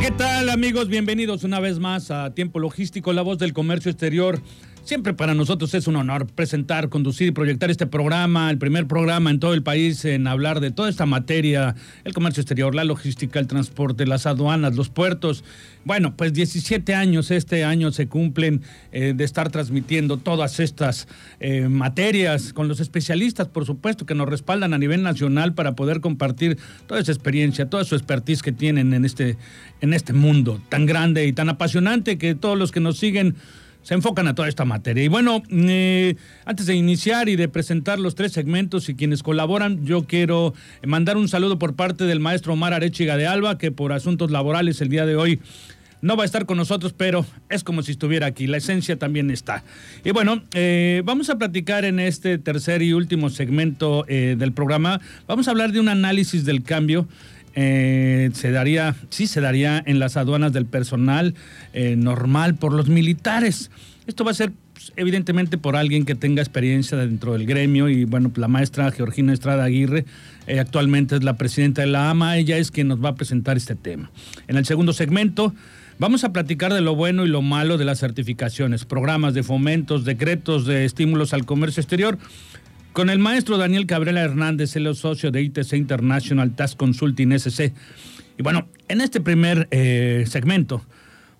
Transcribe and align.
¿Qué 0.00 0.10
tal 0.12 0.48
amigos? 0.48 0.88
Bienvenidos 0.88 1.42
una 1.42 1.58
vez 1.58 1.78
más 1.80 2.10
a 2.10 2.32
Tiempo 2.32 2.60
Logístico, 2.60 3.12
la 3.12 3.22
voz 3.22 3.38
del 3.38 3.52
comercio 3.52 3.90
exterior. 3.90 4.40
Siempre 4.88 5.12
para 5.12 5.34
nosotros 5.34 5.74
es 5.74 5.86
un 5.86 5.96
honor 5.96 6.26
presentar, 6.28 6.88
conducir 6.88 7.28
y 7.28 7.32
proyectar 7.32 7.70
este 7.70 7.86
programa, 7.86 8.50
el 8.50 8.56
primer 8.56 8.86
programa 8.86 9.28
en 9.28 9.38
todo 9.38 9.52
el 9.52 9.62
país 9.62 10.02
en 10.06 10.26
hablar 10.26 10.60
de 10.60 10.70
toda 10.70 10.88
esta 10.88 11.04
materia, 11.04 11.74
el 12.04 12.14
comercio 12.14 12.40
exterior, 12.40 12.74
la 12.74 12.84
logística, 12.84 13.38
el 13.38 13.46
transporte, 13.46 14.06
las 14.06 14.24
aduanas, 14.24 14.76
los 14.76 14.88
puertos. 14.88 15.44
Bueno, 15.84 16.16
pues 16.16 16.32
17 16.32 16.94
años 16.94 17.30
este 17.30 17.64
año 17.64 17.92
se 17.92 18.08
cumplen 18.08 18.62
eh, 18.90 19.12
de 19.14 19.24
estar 19.24 19.50
transmitiendo 19.50 20.16
todas 20.16 20.58
estas 20.58 21.06
eh, 21.38 21.68
materias 21.68 22.54
con 22.54 22.66
los 22.66 22.80
especialistas, 22.80 23.46
por 23.46 23.66
supuesto, 23.66 24.06
que 24.06 24.14
nos 24.14 24.26
respaldan 24.26 24.72
a 24.72 24.78
nivel 24.78 25.02
nacional 25.02 25.52
para 25.52 25.76
poder 25.76 26.00
compartir 26.00 26.56
toda 26.86 26.98
esa 26.98 27.12
experiencia, 27.12 27.68
toda 27.68 27.84
su 27.84 27.94
expertise 27.94 28.40
que 28.40 28.52
tienen 28.52 28.94
en 28.94 29.04
este, 29.04 29.36
en 29.82 29.92
este 29.92 30.14
mundo 30.14 30.62
tan 30.70 30.86
grande 30.86 31.26
y 31.26 31.34
tan 31.34 31.50
apasionante 31.50 32.16
que 32.16 32.34
todos 32.34 32.56
los 32.56 32.72
que 32.72 32.80
nos 32.80 32.96
siguen 32.96 33.36
se 33.82 33.94
enfocan 33.94 34.28
a 34.28 34.34
toda 34.34 34.48
esta 34.48 34.64
materia. 34.64 35.02
Y 35.02 35.08
bueno, 35.08 35.42
eh, 35.50 36.16
antes 36.44 36.66
de 36.66 36.74
iniciar 36.74 37.28
y 37.28 37.36
de 37.36 37.48
presentar 37.48 37.98
los 37.98 38.14
tres 38.14 38.32
segmentos 38.32 38.88
y 38.88 38.94
quienes 38.94 39.22
colaboran, 39.22 39.84
yo 39.84 40.04
quiero 40.04 40.54
mandar 40.86 41.16
un 41.16 41.28
saludo 41.28 41.58
por 41.58 41.74
parte 41.74 42.04
del 42.04 42.20
maestro 42.20 42.52
Omar 42.52 42.74
Arechiga 42.74 43.16
de 43.16 43.26
Alba, 43.26 43.58
que 43.58 43.72
por 43.72 43.92
asuntos 43.92 44.30
laborales 44.30 44.80
el 44.80 44.88
día 44.88 45.06
de 45.06 45.16
hoy 45.16 45.40
no 46.00 46.16
va 46.16 46.22
a 46.22 46.26
estar 46.26 46.46
con 46.46 46.56
nosotros, 46.56 46.94
pero 46.96 47.26
es 47.48 47.64
como 47.64 47.82
si 47.82 47.92
estuviera 47.92 48.26
aquí. 48.26 48.46
La 48.46 48.58
esencia 48.58 48.98
también 48.98 49.30
está. 49.30 49.64
Y 50.04 50.10
bueno, 50.12 50.42
eh, 50.54 51.02
vamos 51.04 51.30
a 51.30 51.38
platicar 51.38 51.84
en 51.84 51.98
este 51.98 52.38
tercer 52.38 52.82
y 52.82 52.92
último 52.92 53.30
segmento 53.30 54.04
eh, 54.08 54.36
del 54.38 54.52
programa. 54.52 55.00
Vamos 55.26 55.48
a 55.48 55.50
hablar 55.50 55.72
de 55.72 55.80
un 55.80 55.88
análisis 55.88 56.44
del 56.44 56.62
cambio 56.62 57.08
eh, 57.60 58.30
se 58.34 58.52
daría, 58.52 58.94
sí 59.10 59.26
se 59.26 59.40
daría 59.40 59.82
en 59.84 59.98
las 59.98 60.16
aduanas 60.16 60.52
del 60.52 60.64
personal 60.64 61.34
eh, 61.72 61.96
normal 61.96 62.54
por 62.54 62.72
los 62.72 62.88
militares. 62.88 63.72
Esto 64.06 64.22
va 64.22 64.30
a 64.30 64.34
ser 64.34 64.52
pues, 64.74 64.92
evidentemente 64.94 65.58
por 65.58 65.74
alguien 65.74 66.04
que 66.04 66.14
tenga 66.14 66.40
experiencia 66.40 66.96
dentro 66.96 67.32
del 67.32 67.46
gremio 67.46 67.88
y 67.88 68.04
bueno, 68.04 68.30
la 68.36 68.46
maestra 68.46 68.92
Georgina 68.92 69.32
Estrada 69.32 69.64
Aguirre 69.64 70.04
eh, 70.46 70.60
actualmente 70.60 71.16
es 71.16 71.24
la 71.24 71.36
presidenta 71.36 71.82
de 71.82 71.88
la 71.88 72.10
AMA, 72.10 72.36
ella 72.36 72.58
es 72.58 72.70
quien 72.70 72.86
nos 72.86 73.04
va 73.04 73.08
a 73.08 73.14
presentar 73.16 73.56
este 73.56 73.74
tema. 73.74 74.12
En 74.46 74.56
el 74.56 74.64
segundo 74.64 74.92
segmento 74.92 75.52
vamos 75.98 76.22
a 76.22 76.32
platicar 76.32 76.72
de 76.72 76.80
lo 76.80 76.94
bueno 76.94 77.24
y 77.24 77.28
lo 77.28 77.42
malo 77.42 77.76
de 77.76 77.86
las 77.86 77.98
certificaciones, 77.98 78.84
programas 78.84 79.34
de 79.34 79.42
fomentos, 79.42 80.04
decretos 80.04 80.64
de 80.64 80.84
estímulos 80.84 81.32
al 81.32 81.44
comercio 81.44 81.80
exterior 81.80 82.18
con 82.98 83.10
el 83.10 83.20
maestro 83.20 83.58
Daniel 83.58 83.86
Cabrera 83.86 84.22
Hernández, 84.22 84.74
el 84.74 84.92
socio 84.96 85.30
de 85.30 85.40
ITC 85.40 85.74
International 85.74 86.56
Task 86.56 86.76
Consulting 86.76 87.30
SC. 87.30 87.72
Y 88.36 88.42
bueno, 88.42 88.66
en 88.88 89.00
este 89.00 89.20
primer 89.20 89.68
eh, 89.70 90.24
segmento 90.26 90.84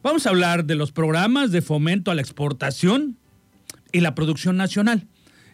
vamos 0.01 0.25
a 0.25 0.31
hablar 0.31 0.67
de 0.67 0.77
los 0.77 0.92
programas 0.92 1.51
de 1.51 1.61
fomento 1.61 2.13
a 2.13 2.14
la 2.14 2.20
exportación 2.20 3.17
y 3.91 4.02
la 4.02 4.14
producción 4.14 4.57
nacional. 4.57 5.08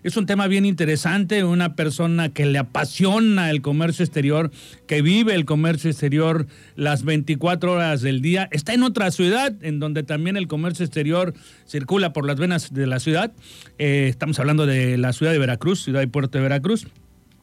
Es 0.05 0.19
un 0.19 0.27
tema 0.27 0.49
bien 0.49 0.67
interesante, 0.67 1.45
una 1.45 1.77
persona 1.77 2.29
que 2.29 2.45
le 2.45 2.59
apasiona 2.59 3.49
el 3.49 3.63
comercio 3.63 4.05
exterior, 4.05 4.51
que 4.87 5.01
vive 5.01 5.35
el 5.35 5.47
comercio 5.47 5.89
exterior 5.89 6.47
las 6.77 7.05
24 7.05 7.73
horas 7.73 8.03
del 8.03 8.21
día, 8.21 8.47
está 8.53 8.75
en 8.75 8.83
otra 8.83 9.11
ciudad 9.11 9.55
en 9.63 9.81
donde 9.81 10.03
también 10.03 10.37
el 10.37 10.47
comercio 10.47 10.85
exterior 10.85 11.33
circula 11.67 12.13
por 12.13 12.27
las 12.27 12.37
venas 12.37 12.75
de 12.75 12.87
la 12.87 13.01
ciudad. 13.01 13.33
Eh, 13.79 14.09
estamos 14.11 14.39
hablando 14.39 14.67
de 14.67 14.99
la 14.99 15.15
ciudad 15.15 15.33
de 15.33 15.39
Veracruz, 15.39 15.83
ciudad 15.83 16.03
y 16.03 16.07
puerto 16.07 16.37
de 16.37 16.43
Veracruz. 16.43 16.87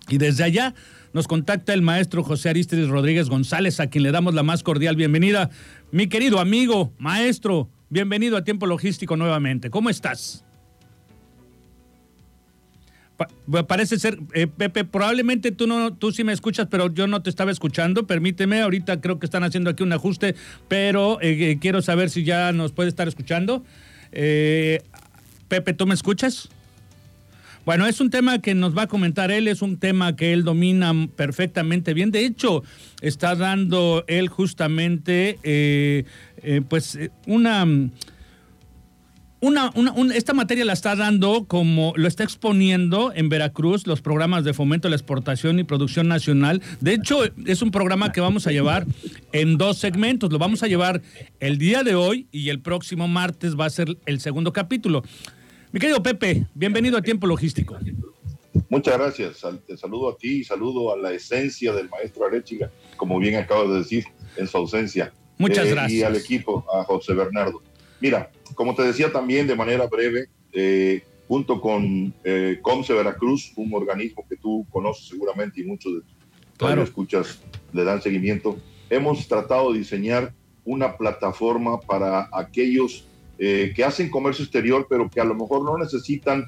Y 0.07 0.19
desde 0.19 0.43
allá 0.43 0.75
nos 1.13 1.28
contacta 1.28 1.73
el 1.73 1.81
maestro 1.81 2.23
José 2.23 2.49
Aristides 2.49 2.89
Rodríguez 2.89 3.28
González, 3.28 3.79
a 3.79 3.88
quien 3.88 4.03
le 4.03 4.11
damos 4.11 4.35
la 4.35 4.43
más 4.43 4.61
cordial 4.61 4.95
bienvenida. 4.95 5.49
Mi 5.91 6.05
querido 6.05 6.39
amigo, 6.39 6.93
maestro, 6.99 7.72
bienvenido 7.89 8.38
a 8.38 8.43
Tiempo 8.43 8.67
Logístico 8.67 9.17
nuevamente. 9.17 9.72
¿Cómo 9.72 9.89
estás? 9.89 10.45
Parece 13.67 13.99
ser, 13.99 14.19
eh, 14.33 14.47
Pepe, 14.47 14.83
probablemente 14.83 15.51
tú 15.51 15.67
no, 15.67 15.93
tú 15.93 16.11
sí 16.11 16.23
me 16.23 16.33
escuchas, 16.33 16.67
pero 16.69 16.93
yo 16.93 17.07
no 17.07 17.21
te 17.21 17.29
estaba 17.29 17.51
escuchando. 17.51 18.07
Permíteme, 18.07 18.61
ahorita 18.61 19.01
creo 19.01 19.19
que 19.19 19.25
están 19.25 19.43
haciendo 19.43 19.69
aquí 19.69 19.83
un 19.83 19.93
ajuste, 19.93 20.35
pero 20.67 21.19
eh, 21.21 21.51
eh, 21.51 21.57
quiero 21.59 21.81
saber 21.81 22.09
si 22.09 22.23
ya 22.23 22.51
nos 22.51 22.71
puede 22.71 22.89
estar 22.89 23.07
escuchando. 23.07 23.63
Pepe, 24.11 25.73
¿tú 25.73 25.87
me 25.87 25.93
escuchas? 25.93 26.49
Bueno, 27.65 27.85
es 27.85 28.01
un 28.01 28.09
tema 28.09 28.39
que 28.39 28.55
nos 28.55 28.75
va 28.75 28.83
a 28.83 28.87
comentar 28.87 29.31
él, 29.31 29.47
es 29.47 29.61
un 29.61 29.77
tema 29.77 30.15
que 30.15 30.33
él 30.33 30.43
domina 30.43 30.93
perfectamente 31.15 31.93
bien. 31.93 32.11
De 32.11 32.25
hecho, 32.25 32.63
está 33.01 33.35
dando 33.35 34.03
él 34.07 34.27
justamente, 34.27 36.05
pues, 36.67 36.97
una 37.25 37.65
una, 39.41 39.74
esta 40.13 40.34
materia 40.34 40.63
la 40.66 40.74
está 40.74 40.96
dando 40.96 41.46
como 41.46 41.94
lo 41.96 42.07
está 42.07 42.24
exponiendo 42.24 43.12
en 43.13 43.28
Veracruz 43.28 43.88
los 43.88 44.02
programas 44.02 44.44
de 44.44 44.53
fomento 44.53 44.88
de 44.88 44.91
la 44.91 44.96
exportación 44.96 45.57
y 45.59 45.63
producción 45.63 46.07
nacional. 46.07 46.62
De 46.79 46.94
hecho, 46.94 47.24
es 47.46 47.62
un 47.63 47.72
programa 47.72 48.12
que 48.12 48.22
vamos 48.22 48.46
a 48.46 48.52
llevar 48.52 48.85
en 49.31 49.57
dos 49.57 49.79
segmentos. 49.79 50.31
Lo 50.31 50.38
vamos 50.38 50.62
a 50.62 50.68
llevar 50.68 51.02
el 51.40 51.57
día 51.57 51.84
de 51.84 51.96
hoy 51.96 52.28
y 52.31 52.50
el 52.50 52.62
próximo 52.62 53.07
martes 53.07 53.59
va 53.59 53.66
a 53.66 53.69
ser 53.72 53.97
el 54.06 54.19
segundo 54.22 54.53
capítulo. 54.53 55.03
Mi 55.72 55.79
querido 55.79 56.03
Pepe, 56.03 56.46
bienvenido 56.53 56.97
a 56.97 57.02
Tiempo 57.02 57.25
Logístico. 57.25 57.78
Muchas 58.69 58.97
gracias. 58.97 59.44
Te 59.66 59.75
saludo 59.75 60.09
a 60.09 60.18
ti 60.18 60.41
y 60.41 60.44
saludo 60.44 60.94
a 60.94 60.97
la 60.97 61.13
esencia 61.13 61.73
del 61.73 61.90
maestro 61.90 62.25
Arechiga, 62.25 62.69
como 62.96 63.18
bien 63.18 63.38
acabas 63.38 63.69
de 63.69 63.78
decir, 63.79 64.06
en 64.38 64.47
su 64.47 64.58
ausencia. 64.58 65.12
Muchas 65.38 65.68
gracias. 65.68 65.91
Eh, 65.91 65.96
y 65.96 66.03
al 66.03 66.16
equipo, 66.16 66.63
a 66.72 66.84
José 66.84 67.13
Bernardo. 67.13 67.63
Mira, 68.01 68.31
como 68.56 68.75
te 68.75 68.81
decía 68.81 69.12
también 69.12 69.45
de 69.47 69.56
manera 69.56 69.85
breve, 69.85 70.28
eh, 70.53 71.03
junto 71.28 71.62
con 71.62 72.13
eh, 72.23 72.59
Comce 72.62 72.94
Veracruz, 72.94 73.53
un 73.56 73.73
organismo 73.73 74.25
que 74.28 74.35
tú 74.35 74.66
conoces 74.72 75.07
seguramente 75.07 75.62
y 75.62 75.63
muchos 75.63 75.94
de 75.94 76.01
tus 76.57 76.78
escuchas 76.79 77.41
le 77.73 77.84
dan 77.84 78.01
seguimiento, 78.01 78.57
hemos 78.90 79.28
tratado 79.28 79.72
de 79.72 79.79
diseñar 79.79 80.34
una 80.66 80.97
plataforma 80.97 81.79
para 81.79 82.28
aquellos 82.34 83.06
eh, 83.40 83.72
que 83.75 83.84
hacen 83.84 84.09
comercio 84.09 84.44
exterior, 84.44 84.85
pero 84.90 85.09
que 85.09 85.22
a 85.22 85.23
lo 85.23 85.35
mejor 85.35 85.63
no 85.63 85.78
necesitan 85.78 86.47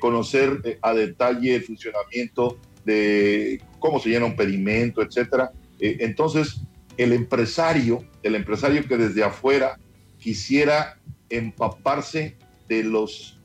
conocer 0.00 0.80
a 0.82 0.92
detalle 0.92 1.54
el 1.54 1.62
funcionamiento 1.62 2.58
de 2.84 3.62
cómo 3.78 4.00
se 4.00 4.08
llena 4.08 4.26
un 4.26 4.34
pedimento, 4.34 5.02
etcétera. 5.02 5.52
entonces, 5.78 6.62
el 6.96 7.12
empresario, 7.12 8.04
el 8.24 8.34
empresario 8.34 8.82
que 8.88 8.96
desde 8.96 9.22
afuera 9.22 9.78
quisiera 10.18 10.98
empaparse 11.30 12.36
de 12.68 12.84
los 12.84 13.38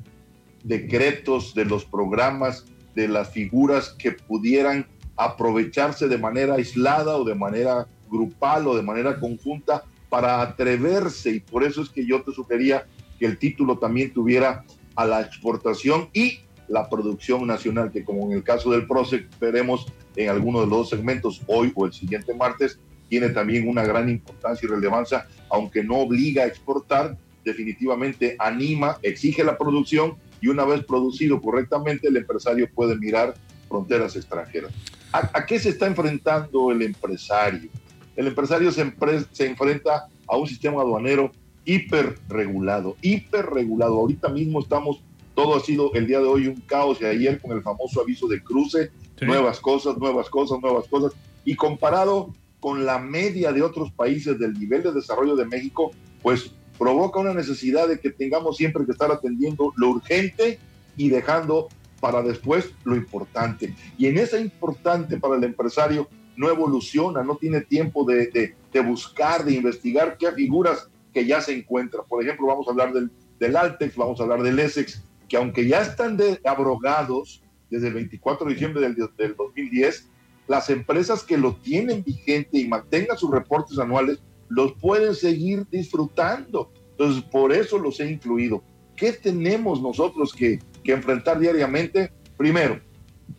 decretos, 0.64 1.54
de 1.54 1.66
los 1.66 1.86
programas, 1.86 2.66
de 2.96 3.08
las 3.08 3.32
figuras 3.32 3.90
que 3.98 4.12
pudieran 4.12 4.88
aprovecharse 5.16 6.08
de 6.08 6.18
manera 6.18 6.56
aislada 6.56 7.18
o 7.18 7.24
de 7.24 7.36
manera 7.36 7.88
grupal 8.10 8.68
o 8.68 8.76
de 8.76 8.84
manera 8.84 9.20
conjunta 9.20 9.84
para 10.10 10.42
atreverse. 10.42 11.32
Y 11.32 11.40
por 11.40 11.64
eso 11.64 11.82
es 11.82 11.90
que 11.90 12.06
yo 12.06 12.22
te 12.22 12.32
sugería 12.32 12.86
que 13.20 13.26
el 13.26 13.38
título 13.38 13.78
también 13.78 14.14
tuviera 14.14 14.64
a 14.96 15.06
la 15.06 15.22
exportación 15.22 16.10
y 16.14 16.40
la 16.68 16.90
producción 16.90 17.46
nacional, 17.46 17.92
que 17.92 18.04
como 18.04 18.26
en 18.28 18.34
el 18.34 18.44
caso 18.44 18.72
del 18.72 18.88
PROSEC 18.88 19.28
veremos 19.40 19.86
en 20.16 20.30
alguno 20.30 20.62
de 20.62 20.68
los 20.68 20.90
segmentos, 20.90 21.42
hoy 21.48 21.72
o 21.76 21.86
el 21.86 21.94
siguiente 21.94 22.34
martes, 22.34 22.80
tiene 23.14 23.30
también 23.30 23.68
una 23.68 23.84
gran 23.84 24.10
importancia 24.10 24.66
y 24.66 24.72
relevancia, 24.72 25.28
aunque 25.48 25.84
no 25.84 25.98
obliga 25.98 26.42
a 26.42 26.48
exportar, 26.48 27.16
definitivamente 27.46 28.36
anima, 28.40 28.98
exige 29.04 29.44
la 29.44 29.56
producción 29.56 30.16
y 30.42 30.48
una 30.48 30.66
vez 30.66 30.84
producido 30.84 31.40
correctamente, 31.40 32.08
el 32.08 32.18
empresario 32.18 32.68
puede 32.74 32.96
mirar 32.96 33.36
fronteras 33.70 34.16
extranjeras. 34.16 34.74
¿A, 35.12 35.46
qué 35.46 35.60
se 35.60 35.70
está 35.70 35.86
enfrentando 35.86 36.72
el 36.72 36.82
empresario? 36.82 37.70
El 38.16 38.26
empresario 38.26 38.72
se, 38.72 38.92
se 39.32 39.46
enfrenta 39.46 40.08
a 40.26 40.36
un 40.36 40.48
sistema 40.48 40.82
aduanero 40.82 41.32
hiperregulado, 41.66 42.98
hiperregulado. 43.04 44.00
Ahorita 44.00 44.30
mismo 44.30 44.60
estamos, 44.60 45.04
todo 45.36 45.56
ha 45.56 45.60
sido 45.60 45.94
el 45.94 46.08
día 46.08 46.18
de 46.18 46.26
hoy 46.26 46.48
un 46.48 46.62
caos 46.62 46.98
y 47.00 47.06
ayer 47.06 47.40
con 47.40 47.52
el 47.52 47.62
famoso 47.62 48.02
aviso 48.02 48.28
de 48.28 48.42
cruce, 48.42 48.90
nuevas 49.22 49.60
cosas, 49.60 50.00
nuevas 50.00 50.32
cosas, 50.32 50.58
nuevas 50.60 50.88
cosas. 50.88 51.14
Y 51.46 51.56
comparado 51.56 52.34
con 52.64 52.86
la 52.86 52.98
media 52.98 53.52
de 53.52 53.62
otros 53.62 53.92
países 53.92 54.40
del 54.40 54.54
nivel 54.54 54.84
de 54.84 54.94
desarrollo 54.94 55.36
de 55.36 55.44
México, 55.46 55.92
pues 56.22 56.50
provoca 56.80 57.20
una 57.20 57.34
necesidad 57.34 57.90
de 57.90 58.00
que 58.00 58.10
tengamos 58.10 58.56
siempre 58.56 58.86
que 58.86 58.94
estar 58.94 59.12
atendiendo 59.12 59.74
lo 59.76 59.90
urgente 59.90 60.60
y 60.96 61.10
dejando 61.10 61.68
para 62.00 62.22
después 62.22 62.72
lo 62.86 62.96
importante. 62.96 63.76
Y 63.98 64.06
en 64.06 64.18
esa 64.18 64.40
importante 64.40 65.18
para 65.18 65.36
el 65.36 65.44
empresario 65.44 66.08
no 66.38 66.50
evoluciona, 66.50 67.22
no 67.22 67.36
tiene 67.36 67.60
tiempo 67.60 68.06
de, 68.06 68.56
buscar, 68.86 69.44
de 69.44 69.56
investigar 69.56 70.16
qué 70.18 70.32
figuras 70.32 70.88
que 71.14 71.26
ya 71.26 71.42
se 71.42 71.54
encuentran. 71.54 72.06
Por 72.08 72.24
ejemplo, 72.24 72.48
vamos 72.48 72.66
a 72.70 72.72
hablar 72.72 72.94
del, 72.94 73.12
del 73.42 73.58
Altex, 73.58 73.94
vamos 73.98 74.22
a 74.22 74.24
hablar 74.24 74.42
del 74.42 74.58
Essex, 74.58 75.04
que 75.28 75.36
aunque 75.36 75.68
ya 75.68 75.82
están 75.82 76.16
de, 76.16 76.40
abrogados 76.46 77.44
desde 77.70 77.90
el 77.90 77.96
24 77.96 78.48
de 78.48 78.54
diciembre 78.54 78.82
del, 78.82 78.96
del 79.18 79.36
2010, 79.36 80.13
las 80.48 80.70
empresas 80.70 81.24
que 81.24 81.38
lo 81.38 81.56
tienen 81.56 82.04
vigente 82.04 82.60
y 82.60 82.68
mantengan 82.68 83.18
sus 83.18 83.32
reportes 83.32 83.80
anuales 83.80 84.20
los 84.50 84.74
pueden 84.74 85.16
seguir 85.16 85.66
disfrutando. 85.72 86.72
Entonces, 86.92 87.24
por 87.24 87.52
eso 87.52 87.80
los 87.80 88.00
he 88.00 88.12
incluido. 88.12 88.64
¿Qué 88.96 89.14
tenemos 89.14 89.82
nosotros 89.82 90.34
que, 90.34 90.60
que 90.84 90.92
enfrentar 90.92 91.40
diariamente? 91.40 92.12
Primero, 92.38 92.80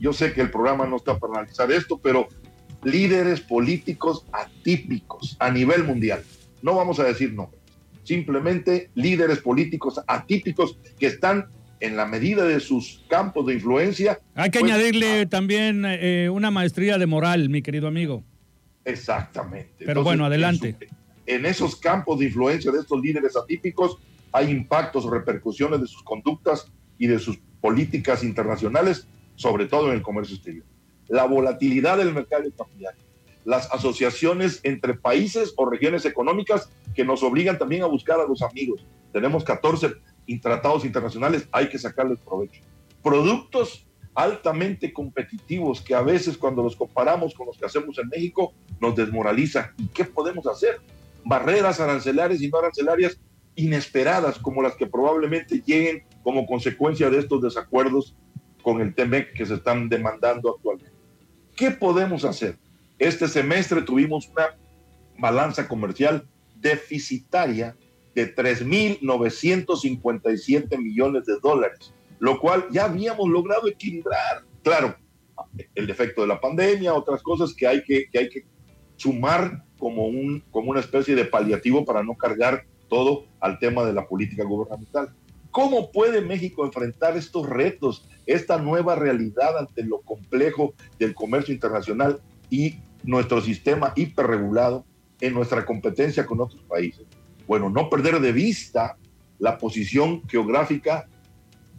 yo 0.00 0.12
sé 0.12 0.32
que 0.32 0.40
el 0.40 0.50
programa 0.50 0.86
no 0.86 0.96
está 0.96 1.18
para 1.18 1.34
analizar 1.34 1.70
esto, 1.70 1.98
pero 1.98 2.28
líderes 2.82 3.40
políticos 3.40 4.26
atípicos 4.32 5.36
a 5.38 5.50
nivel 5.50 5.84
mundial. 5.84 6.22
No 6.62 6.74
vamos 6.74 6.98
a 6.98 7.04
decir 7.04 7.32
no, 7.32 7.50
simplemente 8.02 8.90
líderes 8.94 9.38
políticos 9.38 10.00
atípicos 10.06 10.78
que 10.98 11.06
están 11.06 11.46
en 11.84 11.96
la 11.96 12.06
medida 12.06 12.44
de 12.44 12.60
sus 12.60 13.02
campos 13.08 13.44
de 13.46 13.54
influencia. 13.54 14.18
Hay 14.34 14.50
que 14.50 14.60
pues, 14.60 14.72
añadirle 14.72 15.20
ah, 15.20 15.28
también 15.28 15.84
eh, 15.84 16.30
una 16.30 16.50
maestría 16.50 16.96
de 16.96 17.06
moral, 17.06 17.50
mi 17.50 17.60
querido 17.60 17.88
amigo. 17.88 18.24
Exactamente. 18.86 19.84
Pero 19.84 20.02
bueno, 20.02 20.24
adelante. 20.24 20.76
En, 21.26 21.44
esos 21.44 21.76
campos 21.76 22.18
de 22.18 22.26
influencia 22.26 22.72
de 22.72 22.80
estos 22.80 23.00
líderes 23.00 23.36
atípicos 23.36 23.98
hay 24.32 24.50
impactos, 24.50 25.04
repercusiones 25.04 25.80
de 25.82 25.86
sus 25.86 26.02
conductas 26.02 26.72
y 26.98 27.06
de 27.06 27.18
sus 27.18 27.38
políticas 27.60 28.24
internacionales, 28.24 29.06
sobre 29.36 29.66
todo 29.66 29.88
en 29.88 29.96
el 29.96 30.02
comercio 30.02 30.36
exterior. 30.36 30.64
La 31.08 31.26
volatilidad 31.26 31.98
del 31.98 32.14
mercado 32.14 32.44
cambiario, 32.56 33.02
las 33.44 33.70
asociaciones 33.70 34.60
entre 34.62 34.94
países 34.94 35.52
o 35.56 35.68
regiones 35.68 36.06
económicas 36.06 36.70
que 36.94 37.04
nos 37.04 37.22
obligan 37.22 37.58
también 37.58 37.82
a 37.82 37.86
buscar 37.86 38.20
a 38.20 38.26
los 38.26 38.40
amigos. 38.40 38.86
Tenemos 39.12 39.44
14 39.44 39.94
tratados 40.40 40.84
internacionales, 40.84 41.48
hay 41.52 41.68
que 41.68 41.78
sacarles 41.78 42.18
provecho. 42.20 42.60
Productos 43.02 43.86
altamente 44.14 44.92
competitivos 44.92 45.80
que 45.80 45.94
a 45.94 46.02
veces 46.02 46.38
cuando 46.38 46.62
los 46.62 46.76
comparamos 46.76 47.34
con 47.34 47.46
los 47.46 47.58
que 47.58 47.66
hacemos 47.66 47.98
en 47.98 48.08
México 48.08 48.54
nos 48.80 48.94
desmoraliza. 48.94 49.72
¿Y 49.76 49.88
qué 49.88 50.04
podemos 50.04 50.46
hacer? 50.46 50.80
Barreras 51.24 51.80
arancelarias 51.80 52.40
y 52.40 52.48
no 52.48 52.58
arancelarias 52.58 53.18
inesperadas 53.56 54.38
como 54.38 54.62
las 54.62 54.76
que 54.76 54.86
probablemente 54.86 55.62
lleguen 55.64 56.04
como 56.22 56.46
consecuencia 56.46 57.10
de 57.10 57.18
estos 57.18 57.42
desacuerdos 57.42 58.14
con 58.62 58.80
el 58.80 58.94
TEMEC 58.94 59.34
que 59.34 59.46
se 59.46 59.54
están 59.54 59.88
demandando 59.88 60.54
actualmente. 60.54 60.92
¿Qué 61.56 61.70
podemos 61.70 62.24
hacer? 62.24 62.56
Este 62.98 63.28
semestre 63.28 63.82
tuvimos 63.82 64.28
una 64.28 64.56
balanza 65.18 65.68
comercial 65.68 66.26
deficitaria 66.56 67.76
de 68.14 68.34
3.957 68.34 70.78
millones 70.78 71.26
de 71.26 71.38
dólares, 71.42 71.92
lo 72.18 72.38
cual 72.38 72.66
ya 72.70 72.84
habíamos 72.84 73.28
logrado 73.28 73.68
equilibrar. 73.68 74.44
Claro, 74.62 74.96
el 75.74 75.90
efecto 75.90 76.22
de 76.22 76.28
la 76.28 76.40
pandemia, 76.40 76.94
otras 76.94 77.22
cosas 77.22 77.54
que 77.54 77.66
hay 77.66 77.82
que, 77.82 78.08
que, 78.10 78.18
hay 78.18 78.28
que 78.28 78.44
sumar 78.96 79.64
como, 79.78 80.06
un, 80.06 80.42
como 80.50 80.70
una 80.70 80.80
especie 80.80 81.14
de 81.14 81.24
paliativo 81.24 81.84
para 81.84 82.02
no 82.02 82.14
cargar 82.14 82.64
todo 82.88 83.26
al 83.40 83.58
tema 83.58 83.84
de 83.84 83.92
la 83.92 84.06
política 84.06 84.44
gubernamental. 84.44 85.14
¿Cómo 85.50 85.92
puede 85.92 86.20
México 86.20 86.64
enfrentar 86.64 87.16
estos 87.16 87.48
retos, 87.48 88.08
esta 88.26 88.58
nueva 88.58 88.96
realidad 88.96 89.58
ante 89.58 89.84
lo 89.84 90.00
complejo 90.00 90.74
del 90.98 91.14
comercio 91.14 91.54
internacional 91.54 92.20
y 92.50 92.76
nuestro 93.04 93.40
sistema 93.40 93.92
hiperregulado 93.94 94.84
en 95.20 95.34
nuestra 95.34 95.64
competencia 95.64 96.26
con 96.26 96.40
otros 96.40 96.62
países? 96.64 97.06
Bueno, 97.46 97.70
no 97.70 97.90
perder 97.90 98.20
de 98.20 98.32
vista 98.32 98.96
la 99.38 99.58
posición 99.58 100.26
geográfica 100.28 101.08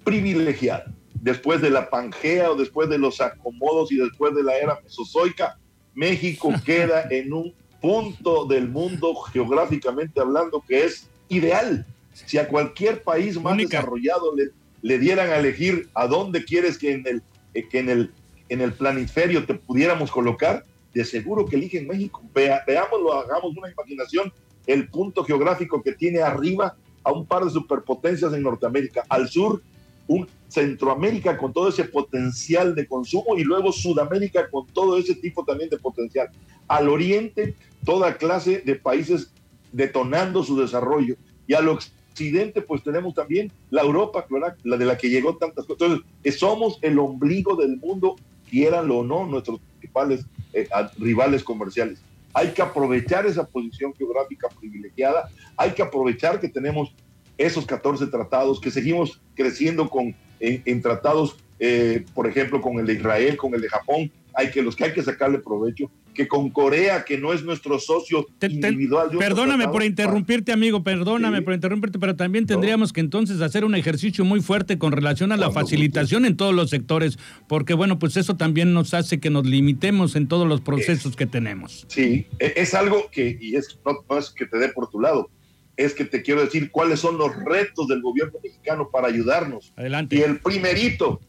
privilegiada. 0.03 0.93
Después 1.13 1.61
de 1.61 1.71
la 1.71 1.89
Pangea 1.89 2.51
o 2.51 2.55
después 2.55 2.89
de 2.89 2.99
los 2.99 3.19
acomodos 3.19 3.91
y 3.91 3.97
después 3.97 4.35
de 4.35 4.43
la 4.43 4.57
era 4.57 4.79
mesozoica, 4.83 5.57
México 5.93 6.53
queda 6.65 7.07
en 7.09 7.33
un 7.33 7.53
punto 7.81 8.45
del 8.45 8.69
mundo 8.69 9.15
geográficamente 9.15 10.19
hablando 10.19 10.63
que 10.67 10.85
es 10.85 11.09
ideal. 11.29 11.85
Si 12.13 12.37
a 12.37 12.47
cualquier 12.47 13.03
país 13.03 13.41
más 13.41 13.57
desarrollado 13.57 14.35
le, 14.35 14.49
le, 14.81 14.99
dieran 14.99 15.29
a 15.29 15.37
elegir 15.37 15.89
a 15.93 16.07
dónde 16.07 16.45
quieres 16.45 16.77
que 16.77 16.93
en 16.93 17.07
el, 17.07 17.23
eh, 17.53 17.67
que 17.67 17.79
en 17.79 17.89
el, 17.89 18.11
en 18.49 18.61
el 18.61 18.73
planiferio 18.73 19.45
te 19.45 19.55
pudiéramos 19.55 20.11
colocar, 20.11 20.65
de 20.93 21.03
seguro 21.03 21.45
que 21.45 21.57
eligen 21.57 21.87
México. 21.87 22.23
Veámoslo, 22.33 23.13
hagamos 23.13 23.55
una 23.57 23.69
imaginación 23.69 24.31
el 24.67 24.89
punto 24.89 25.23
geográfico 25.23 25.81
que 25.81 25.93
tiene 25.93 26.21
arriba 26.21 26.75
a 27.03 27.11
un 27.11 27.25
par 27.25 27.45
de 27.45 27.51
superpotencias 27.51 28.33
en 28.33 28.43
Norteamérica, 28.43 29.03
al 29.09 29.29
sur 29.29 29.61
un 30.07 30.27
Centroamérica 30.47 31.37
con 31.37 31.51
todo 31.51 31.69
ese 31.69 31.85
potencial 31.85 32.75
de 32.75 32.87
consumo 32.87 33.37
y 33.37 33.43
luego 33.43 33.71
Sudamérica 33.71 34.49
con 34.49 34.67
todo 34.67 34.97
ese 34.97 35.15
tipo 35.15 35.43
también 35.43 35.69
de 35.69 35.77
potencial. 35.77 36.29
Al 36.67 36.89
oriente, 36.89 37.55
toda 37.83 38.17
clase 38.17 38.61
de 38.65 38.75
países 38.75 39.31
detonando 39.71 40.43
su 40.43 40.57
desarrollo. 40.57 41.15
Y 41.47 41.53
al 41.53 41.67
occidente, 41.69 42.61
pues 42.61 42.83
tenemos 42.83 43.13
también 43.13 43.51
la 43.69 43.81
Europa, 43.81 44.25
la 44.63 44.77
de 44.77 44.85
la 44.85 44.97
que 44.97 45.09
llegó 45.09 45.35
tantas 45.37 45.65
cosas. 45.65 45.81
Entonces, 45.81 46.39
somos 46.39 46.79
el 46.81 46.97
ombligo 46.99 47.55
del 47.55 47.77
mundo, 47.77 48.15
quieranlo 48.49 48.99
o 48.99 49.03
no, 49.03 49.25
nuestros 49.25 49.59
principales 49.59 50.25
eh, 50.53 50.67
rivales 50.97 51.43
comerciales. 51.43 51.99
Hay 52.35 52.49
que 52.51 52.61
aprovechar 52.61 53.25
esa 53.25 53.47
posición 53.47 53.93
geográfica 53.95 54.49
privilegiada, 54.59 55.29
hay 55.55 55.71
que 55.71 55.81
aprovechar 55.81 56.39
que 56.39 56.49
tenemos 56.49 56.93
esos 57.37 57.65
14 57.65 58.07
tratados, 58.07 58.59
que 58.59 58.69
seguimos 58.69 59.21
creciendo 59.35 59.89
con, 59.89 60.13
en, 60.41 60.81
tratados, 60.81 61.37
eh, 61.59 62.05
por 62.13 62.27
ejemplo, 62.27 62.59
con 62.59 62.77
el 62.77 62.85
de 62.85 62.93
Israel, 62.95 63.37
con 63.37 63.55
el 63.55 63.61
de 63.61 63.69
Japón, 63.69 64.11
hay 64.35 64.51
que 64.51 64.61
los 64.61 64.75
que 64.75 64.85
hay 64.85 64.93
que 64.93 65.01
sacarle 65.01 65.39
provecho, 65.39 65.89
que 66.13 66.27
con 66.27 66.49
Corea, 66.49 67.05
que 67.05 67.17
no 67.17 67.33
es 67.33 67.43
nuestro 67.43 67.79
socio 67.79 68.27
individual. 68.41 69.09
perdóname 69.17 69.67
por 69.67 69.83
interrumpirte, 69.83 70.51
amigo, 70.51 70.83
perdóname 70.83 71.41
por 71.41 71.53
interrumpirte, 71.53 71.99
pero 71.99 72.15
también 72.15 72.45
tendríamos 72.45 72.91
que 72.91 72.99
entonces 72.99 73.41
hacer 73.41 73.63
un 73.63 73.75
ejercicio 73.75 74.25
muy 74.25 74.41
fuerte 74.41 74.77
con 74.77 74.91
relación 74.91 75.31
a 75.31 75.37
la 75.37 75.51
facilitación 75.51 76.25
en 76.25 76.35
todos 76.35 76.53
los 76.53 76.69
sectores, 76.69 77.17
porque 77.47 77.73
bueno, 77.73 77.97
pues 77.97 78.17
eso 78.17 78.35
también 78.35 78.73
nos 78.73 78.93
hace 78.93 79.19
que 79.19 79.29
nos 79.29 79.45
limitemos 79.45 80.15
en 80.15 80.27
todos 80.27 80.47
los 80.47 80.61
procesos 80.61 81.15
que 81.15 81.25
tenemos. 81.25 81.85
Sí, 81.87 82.27
e, 82.39 82.53
es 82.57 82.73
algo 82.73 83.09
que, 83.11 83.37
y 83.39 83.55
es, 83.55 83.79
no, 83.85 84.17
es 84.17 84.31
que 84.31 84.45
te 84.45 84.57
dé 84.57 84.69
por 84.69 84.89
tu 84.89 84.99
lado, 84.99 85.29
es 85.77 85.93
que 85.93 86.05
te 86.05 86.21
quiero 86.21 86.43
decir 86.43 86.71
cuáles 86.71 86.99
son 86.99 87.17
los 87.17 87.35
retos 87.35 87.87
del 87.87 88.01
gobierno 88.01 88.37
mexicano 88.43 88.89
para 88.91 89.07
ayudarnos. 89.07 89.73
Adelante. 89.75 90.15
Y 90.15 90.21
el 90.21 90.39
primerito, 90.39 91.21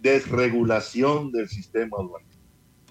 desregulación 0.00 1.32
del 1.32 1.48
sistema 1.48 1.96
aduanero 1.98 2.33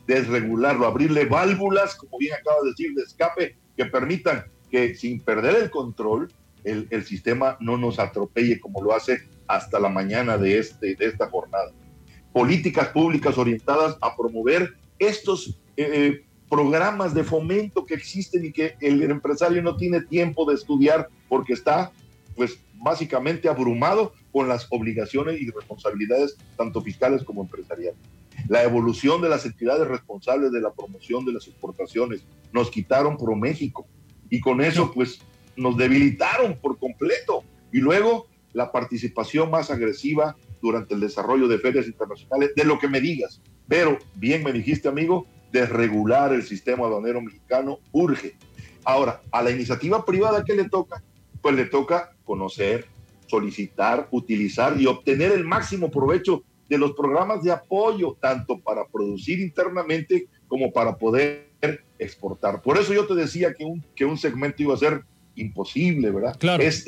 desregularlo, 0.08 0.86
abrirle 0.86 1.26
válvulas, 1.26 1.96
como 1.96 2.18
bien 2.18 2.34
acaba 2.34 2.58
de 2.64 2.70
decir, 2.70 2.94
de 2.94 3.04
escape 3.04 3.56
que 3.76 3.86
permitan 3.86 4.46
que 4.70 4.96
sin 4.96 5.20
perder 5.22 5.56
el 5.56 5.70
control, 5.70 6.32
el, 6.64 6.88
el, 6.92 7.04
sistema 7.04 7.58
no 7.60 7.78
nos 7.78 8.00
atropelle 8.00 8.60
como 8.60 8.82
lo 8.82 8.96
hace 8.96 9.28
hasta 9.48 9.80
la 9.80 9.90
mañana 9.90 10.38
de, 10.38 10.60
este, 10.60 10.96
de 10.96 11.06
esta 11.06 11.30
jornada. 11.30 11.72
Políticas 12.32 12.90
públicas 12.90 13.38
orientadas 13.38 13.98
a 14.02 14.16
promover 14.16 14.76
estos 14.98 15.60
eh, 15.78 15.90
eh, 15.92 16.26
programas 16.50 17.14
de 17.14 17.24
fomento 17.24 17.86
que 17.86 17.96
existen 17.96 18.46
y 18.46 18.52
que 18.52 18.76
el 18.80 19.04
empresario 19.04 19.62
no 19.62 19.76
tiene 19.76 20.02
tiempo 20.02 20.50
de 20.50 20.56
estudiar 20.56 21.10
porque 21.28 21.54
está, 21.54 21.92
pues, 22.36 22.60
básicamente 22.76 23.48
abrumado 23.48 24.14
con 24.32 24.48
las 24.48 24.68
obligaciones 24.70 25.40
y 25.42 25.50
responsabilidades 25.52 26.36
tanto 26.58 26.82
fiscales 26.82 27.24
como 27.24 27.44
empresariales 27.44 27.98
la 28.48 28.64
evolución 28.64 29.22
de 29.22 29.30
las 29.30 29.46
entidades 29.46 29.88
responsables 29.88 30.52
de 30.52 30.62
la 30.62 30.74
promoción 30.74 31.26
de 31.26 31.34
las 31.34 31.48
exportaciones. 31.48 32.26
Nos 32.52 32.70
quitaron 32.70 33.18
ProMéxico 33.18 33.88
y 34.30 34.40
con 34.40 34.62
eso 34.62 34.92
pues 34.92 35.20
nos 35.56 35.78
debilitaron 35.78 36.58
por 36.60 36.78
completo. 36.78 37.44
Y 37.72 37.80
luego 37.80 38.28
la 38.54 38.72
participación 38.72 39.50
más 39.50 39.72
agresiva 39.72 40.36
durante 40.62 40.94
el 40.94 41.02
desarrollo 41.02 41.48
de 41.48 41.60
ferias 41.60 41.88
internacionales, 41.88 42.52
de 42.56 42.64
lo 42.64 42.80
que 42.80 42.88
me 42.88 43.02
digas. 43.02 43.42
Pero, 43.68 43.98
bien 44.16 44.44
me 44.44 44.54
dijiste 44.54 44.88
amigo, 44.88 45.28
desregular 45.52 46.34
el 46.34 46.44
sistema 46.44 46.86
aduanero 46.86 47.22
mexicano 47.22 47.80
urge. 47.92 48.36
Ahora, 48.86 49.22
a 49.32 49.42
la 49.42 49.52
iniciativa 49.52 50.06
privada, 50.06 50.44
¿qué 50.44 50.56
le 50.56 50.70
toca? 50.70 51.04
Pues 51.42 51.56
le 51.56 51.66
toca 51.66 52.16
conocer, 52.24 52.88
solicitar, 53.28 54.08
utilizar 54.12 54.80
y 54.80 54.86
obtener 54.86 55.32
el 55.32 55.44
máximo 55.44 55.90
provecho 55.92 56.44
de 56.74 56.80
los 56.80 56.94
programas 56.94 57.44
de 57.44 57.52
apoyo, 57.52 58.18
tanto 58.20 58.60
para 58.60 58.88
producir 58.88 59.40
internamente 59.40 60.28
como 60.48 60.74
para 60.74 60.98
poder 60.98 61.52
exportar. 62.00 62.64
Por 62.64 62.80
eso 62.80 62.94
yo 62.94 63.06
te 63.06 63.14
decía 63.14 63.54
que 63.54 63.64
un, 63.64 63.86
que 63.96 64.06
un 64.06 64.18
segmento 64.18 64.64
iba 64.64 64.74
a 64.74 64.78
ser 64.78 65.04
imposible, 65.36 66.10
¿verdad? 66.10 66.36
Claro. 66.40 66.64
Es, 66.64 66.86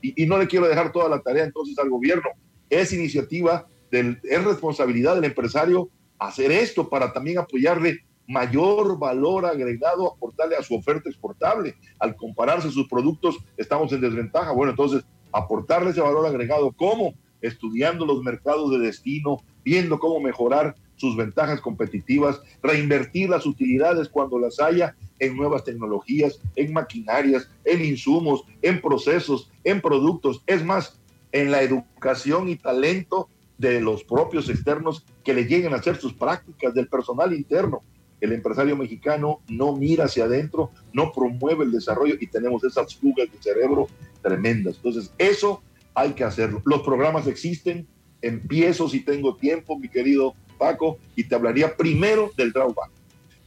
y 0.00 0.26
no 0.26 0.38
le 0.38 0.46
quiero 0.46 0.68
dejar 0.68 0.92
toda 0.92 1.08
la 1.08 1.20
tarea 1.20 1.44
entonces 1.44 1.76
al 1.80 1.90
gobierno. 1.90 2.30
Es 2.70 2.92
iniciativa, 2.92 3.66
del, 3.90 4.20
es 4.22 4.44
responsabilidad 4.44 5.16
del 5.16 5.24
empresario 5.24 5.90
hacer 6.20 6.52
esto 6.52 6.88
para 6.88 7.12
también 7.12 7.38
apoyarle 7.38 7.98
mayor 8.28 8.98
valor 8.98 9.46
agregado, 9.46 10.12
aportarle 10.14 10.54
a 10.54 10.62
su 10.62 10.76
oferta 10.76 11.08
exportable. 11.08 11.74
Al 11.98 12.14
compararse 12.14 12.70
sus 12.70 12.86
productos, 12.86 13.36
estamos 13.56 13.92
en 13.92 14.00
desventaja. 14.00 14.52
Bueno, 14.52 14.70
entonces, 14.70 15.04
aportarle 15.32 15.90
ese 15.90 16.00
valor 16.00 16.24
agregado, 16.24 16.72
¿cómo? 16.72 17.14
Estudiando 17.40 18.04
los 18.06 18.22
mercados 18.22 18.70
de 18.70 18.78
destino, 18.78 19.42
viendo 19.64 19.98
cómo 19.98 20.20
mejorar 20.20 20.74
sus 20.96 21.16
ventajas 21.16 21.60
competitivas, 21.60 22.40
reinvertir 22.62 23.30
las 23.30 23.46
utilidades 23.46 24.08
cuando 24.08 24.38
las 24.38 24.60
haya 24.60 24.96
en 25.20 25.36
nuevas 25.36 25.64
tecnologías, 25.64 26.40
en 26.56 26.72
maquinarias, 26.72 27.48
en 27.64 27.84
insumos, 27.84 28.42
en 28.62 28.80
procesos, 28.80 29.50
en 29.64 29.80
productos, 29.80 30.42
es 30.46 30.64
más, 30.64 31.00
en 31.32 31.50
la 31.50 31.62
educación 31.62 32.48
y 32.48 32.56
talento 32.56 33.28
de 33.58 33.80
los 33.80 34.04
propios 34.04 34.48
externos 34.48 35.04
que 35.24 35.34
le 35.34 35.44
lleguen 35.44 35.72
a 35.72 35.76
hacer 35.76 35.96
sus 35.96 36.14
prácticas 36.14 36.74
del 36.74 36.88
personal 36.88 37.32
interno. 37.32 37.82
El 38.20 38.32
empresario 38.32 38.76
mexicano 38.76 39.40
no 39.48 39.76
mira 39.76 40.04
hacia 40.04 40.24
adentro, 40.24 40.70
no 40.92 41.12
promueve 41.12 41.64
el 41.64 41.72
desarrollo 41.72 42.16
y 42.20 42.26
tenemos 42.26 42.64
esas 42.64 42.94
fugas 42.96 43.30
de 43.30 43.40
cerebro 43.40 43.86
tremendas. 44.22 44.76
Entonces, 44.76 45.12
eso 45.18 45.62
hay 45.98 46.12
que 46.12 46.24
hacerlo. 46.24 46.62
Los 46.64 46.82
programas 46.82 47.26
existen, 47.26 47.86
empiezo 48.22 48.88
si 48.88 49.00
tengo 49.00 49.36
tiempo, 49.36 49.78
mi 49.78 49.88
querido 49.88 50.34
Paco, 50.58 50.98
y 51.16 51.24
te 51.24 51.34
hablaría 51.34 51.76
primero 51.76 52.30
del 52.36 52.52
drawback. 52.52 52.90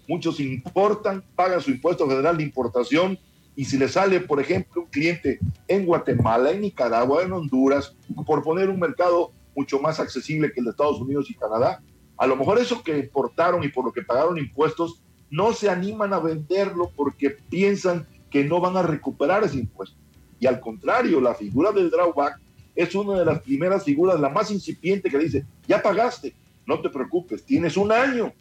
Muchos 0.08 0.40
importan, 0.40 1.24
pagan 1.36 1.62
su 1.62 1.72
impuesto 1.72 2.08
federal 2.08 2.38
de 2.38 2.44
importación 2.44 3.18
y 3.56 3.66
si 3.66 3.78
le 3.78 3.88
sale, 3.88 4.20
por 4.20 4.40
ejemplo, 4.40 4.82
un 4.82 4.88
cliente 4.88 5.40
en 5.68 5.86
Guatemala, 5.86 6.52
en 6.52 6.62
Nicaragua, 6.62 7.24
en 7.24 7.32
Honduras, 7.32 7.96
por 8.26 8.44
poner 8.44 8.70
un 8.70 8.80
mercado 8.80 9.32
mucho 9.56 9.80
más 9.80 10.00
accesible 10.00 10.52
que 10.52 10.60
el 10.60 10.66
de 10.66 10.72
Estados 10.72 11.00
Unidos 11.00 11.30
y 11.30 11.36
Canadá, 11.36 11.82
a 12.18 12.28
lo 12.28 12.36
mejor 12.36 12.60
eso 12.60 12.84
que 12.84 12.98
importaron 12.98 13.64
y 13.64 13.70
por 13.70 13.86
lo 13.86 13.92
que 13.92 14.02
pagaron 14.02 14.38
impuestos, 14.38 15.02
no 15.30 15.54
se 15.54 15.70
animan 15.70 16.14
a 16.14 16.20
venderlo 16.20 16.92
porque 16.96 17.30
piensan 17.30 18.08
que 18.30 18.44
no 18.44 18.60
van 18.60 18.78
a 18.78 18.84
recuperar 18.84 19.44
ese 19.44 19.58
impuesto. 19.58 19.98
Y 20.40 20.48
al 20.48 20.60
contrario, 20.60 21.22
la 21.22 21.36
figura 21.36 21.72
del 21.72 21.92
drawback 21.92 22.41
es 22.76 22.96
una 22.96 23.20
de 23.20 23.26
las 23.26 23.42
primeras 23.42 23.84
figuras, 23.84 24.20
la 24.20 24.30
más 24.30 24.52
incipiente 24.52 25.10
que 25.10 25.18
dice, 25.18 25.46
ya 25.68 25.82
pagaste, 25.82 26.34
no 26.66 26.82
te 26.82 26.90
preocupes, 26.90 27.44
tienes 27.44 27.78
un 27.78 27.92
año 27.92 28.34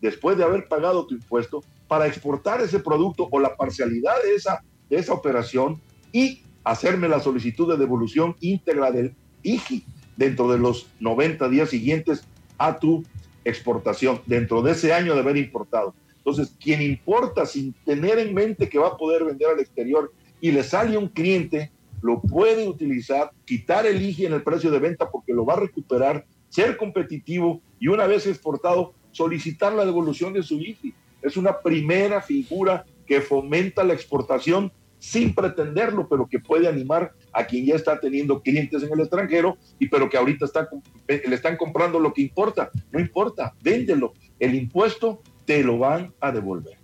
después 0.00 0.36
de 0.36 0.44
haber 0.44 0.68
pagado 0.68 1.06
tu 1.06 1.14
impuesto 1.14 1.62
para 1.86 2.06
exportar 2.06 2.60
ese 2.60 2.80
producto 2.80 3.28
o 3.30 3.40
la 3.40 3.56
parcialidad 3.56 4.22
de 4.22 4.34
esa, 4.34 4.62
de 4.88 4.96
esa 4.96 5.14
operación 5.14 5.80
y 6.12 6.42
hacerme 6.64 7.08
la 7.08 7.20
solicitud 7.20 7.68
de 7.68 7.78
devolución 7.78 8.36
íntegra 8.40 8.90
del 8.90 9.14
IGI 9.42 9.84
dentro 10.16 10.50
de 10.50 10.58
los 10.58 10.88
90 11.00 11.48
días 11.48 11.70
siguientes 11.70 12.24
a 12.58 12.78
tu 12.78 13.04
exportación, 13.44 14.20
dentro 14.26 14.62
de 14.62 14.72
ese 14.72 14.92
año 14.92 15.14
de 15.14 15.20
haber 15.20 15.36
importado. 15.36 15.94
Entonces, 16.18 16.52
quien 16.60 16.82
importa 16.82 17.46
sin 17.46 17.72
tener 17.84 18.18
en 18.18 18.34
mente 18.34 18.68
que 18.68 18.78
va 18.78 18.88
a 18.88 18.96
poder 18.96 19.24
vender 19.24 19.48
al 19.48 19.60
exterior 19.60 20.12
y 20.40 20.50
le 20.50 20.62
sale 20.62 20.98
un 20.98 21.08
cliente, 21.08 21.70
lo 22.02 22.20
puede 22.20 22.68
utilizar, 22.68 23.30
quitar 23.44 23.86
el 23.86 24.00
IGI 24.00 24.26
en 24.26 24.32
el 24.34 24.42
precio 24.42 24.70
de 24.70 24.78
venta 24.78 25.10
porque 25.10 25.32
lo 25.32 25.44
va 25.44 25.54
a 25.54 25.60
recuperar, 25.60 26.26
ser 26.48 26.76
competitivo 26.76 27.60
y 27.78 27.88
una 27.88 28.06
vez 28.06 28.26
exportado, 28.26 28.94
solicitar 29.12 29.72
la 29.72 29.84
devolución 29.84 30.32
de 30.32 30.42
su 30.42 30.54
IGI. 30.60 30.94
Es 31.22 31.36
una 31.36 31.60
primera 31.60 32.20
figura 32.22 32.84
que 33.06 33.20
fomenta 33.20 33.84
la 33.84 33.94
exportación 33.94 34.72
sin 34.98 35.34
pretenderlo, 35.34 36.08
pero 36.08 36.26
que 36.26 36.40
puede 36.40 36.68
animar 36.68 37.12
a 37.32 37.46
quien 37.46 37.66
ya 37.66 37.74
está 37.74 38.00
teniendo 38.00 38.42
clientes 38.42 38.82
en 38.82 38.92
el 38.92 39.00
extranjero 39.00 39.56
y 39.78 39.88
pero 39.88 40.08
que 40.08 40.16
ahorita 40.16 40.44
está, 40.44 40.68
le 41.06 41.34
están 41.34 41.56
comprando 41.56 42.00
lo 42.00 42.12
que 42.12 42.22
importa. 42.22 42.70
No 42.90 42.98
importa, 42.98 43.54
véndelo. 43.62 44.12
El 44.38 44.54
impuesto 44.54 45.22
te 45.44 45.62
lo 45.62 45.78
van 45.78 46.12
a 46.20 46.32
devolver. 46.32 46.78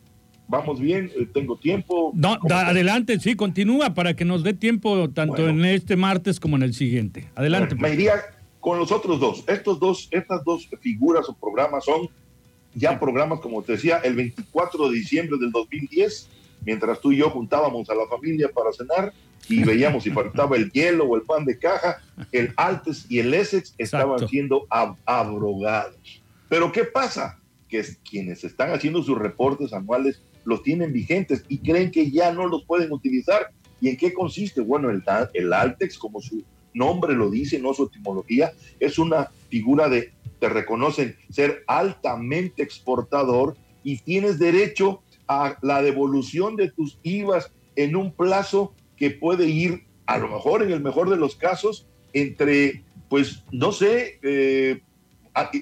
Vamos 0.46 0.78
bien, 0.80 1.10
eh, 1.16 1.26
tengo 1.32 1.56
tiempo. 1.56 2.12
No, 2.14 2.38
adelante, 2.50 3.18
sí, 3.18 3.34
continúa 3.34 3.94
para 3.94 4.14
que 4.14 4.24
nos 4.24 4.42
dé 4.42 4.54
tiempo 4.54 5.10
tanto 5.10 5.48
en 5.48 5.64
este 5.64 5.96
martes 5.96 6.38
como 6.38 6.56
en 6.56 6.62
el 6.62 6.74
siguiente. 6.74 7.28
Adelante. 7.34 7.74
me 7.74 7.92
iría 7.94 8.14
con 8.60 8.78
los 8.78 8.92
otros 8.92 9.20
dos. 9.20 9.44
Estos 9.46 9.80
dos, 9.80 10.08
estas 10.10 10.44
dos 10.44 10.68
figuras 10.80 11.28
o 11.28 11.34
programas 11.34 11.84
son 11.84 12.08
ya 12.74 12.98
programas, 12.98 13.40
como 13.40 13.62
te 13.62 13.72
decía, 13.72 13.98
el 13.98 14.16
24 14.16 14.88
de 14.88 14.96
diciembre 14.96 15.38
del 15.38 15.50
2010 15.52 16.28
mientras 16.64 17.00
tú 17.00 17.12
y 17.12 17.18
yo 17.18 17.30
juntábamos 17.30 17.88
a 17.90 17.94
la 17.94 18.06
familia 18.06 18.50
para 18.54 18.72
cenar 18.72 19.12
y 19.48 19.62
veíamos 19.64 20.04
si 20.04 20.10
faltaba 20.10 20.56
el 20.56 20.70
hielo 20.72 21.04
o 21.04 21.16
el 21.16 21.22
pan 21.22 21.44
de 21.44 21.58
caja, 21.58 22.02
el 22.32 22.52
Altes 22.56 23.06
y 23.08 23.18
el 23.18 23.32
Essex 23.34 23.74
estaban 23.78 24.28
siendo 24.28 24.66
abrogados. 25.04 26.22
Pero 26.48 26.72
¿qué 26.72 26.84
pasa? 26.84 27.40
Que 27.68 27.84
quienes 28.08 28.44
están 28.44 28.72
haciendo 28.72 29.02
sus 29.02 29.18
reportes 29.18 29.72
anuales 29.72 30.22
los 30.44 30.62
tienen 30.62 30.92
vigentes 30.92 31.44
y 31.48 31.58
creen 31.58 31.90
que 31.90 32.10
ya 32.10 32.32
no 32.32 32.46
los 32.46 32.64
pueden 32.64 32.92
utilizar. 32.92 33.50
¿Y 33.80 33.88
en 33.88 33.96
qué 33.96 34.12
consiste? 34.12 34.60
Bueno, 34.60 34.90
el, 34.90 35.02
el 35.34 35.52
Altex, 35.52 35.98
como 35.98 36.20
su 36.20 36.42
nombre 36.72 37.14
lo 37.14 37.30
dice, 37.30 37.58
no 37.58 37.72
su 37.74 37.84
etimología, 37.84 38.52
es 38.80 38.98
una 38.98 39.30
figura 39.48 39.88
de, 39.88 40.12
te 40.40 40.48
reconocen 40.48 41.16
ser 41.30 41.64
altamente 41.66 42.62
exportador 42.62 43.56
y 43.82 43.98
tienes 43.98 44.38
derecho 44.38 45.02
a 45.28 45.56
la 45.62 45.82
devolución 45.82 46.56
de 46.56 46.70
tus 46.70 46.98
IVAs 47.02 47.50
en 47.76 47.96
un 47.96 48.12
plazo 48.12 48.74
que 48.96 49.10
puede 49.10 49.46
ir, 49.46 49.84
a 50.06 50.18
lo 50.18 50.28
mejor 50.28 50.62
en 50.62 50.72
el 50.72 50.80
mejor 50.80 51.10
de 51.10 51.16
los 51.16 51.36
casos, 51.36 51.86
entre, 52.12 52.84
pues, 53.08 53.44
no 53.50 53.72
sé, 53.72 54.18
eh, 54.22 54.80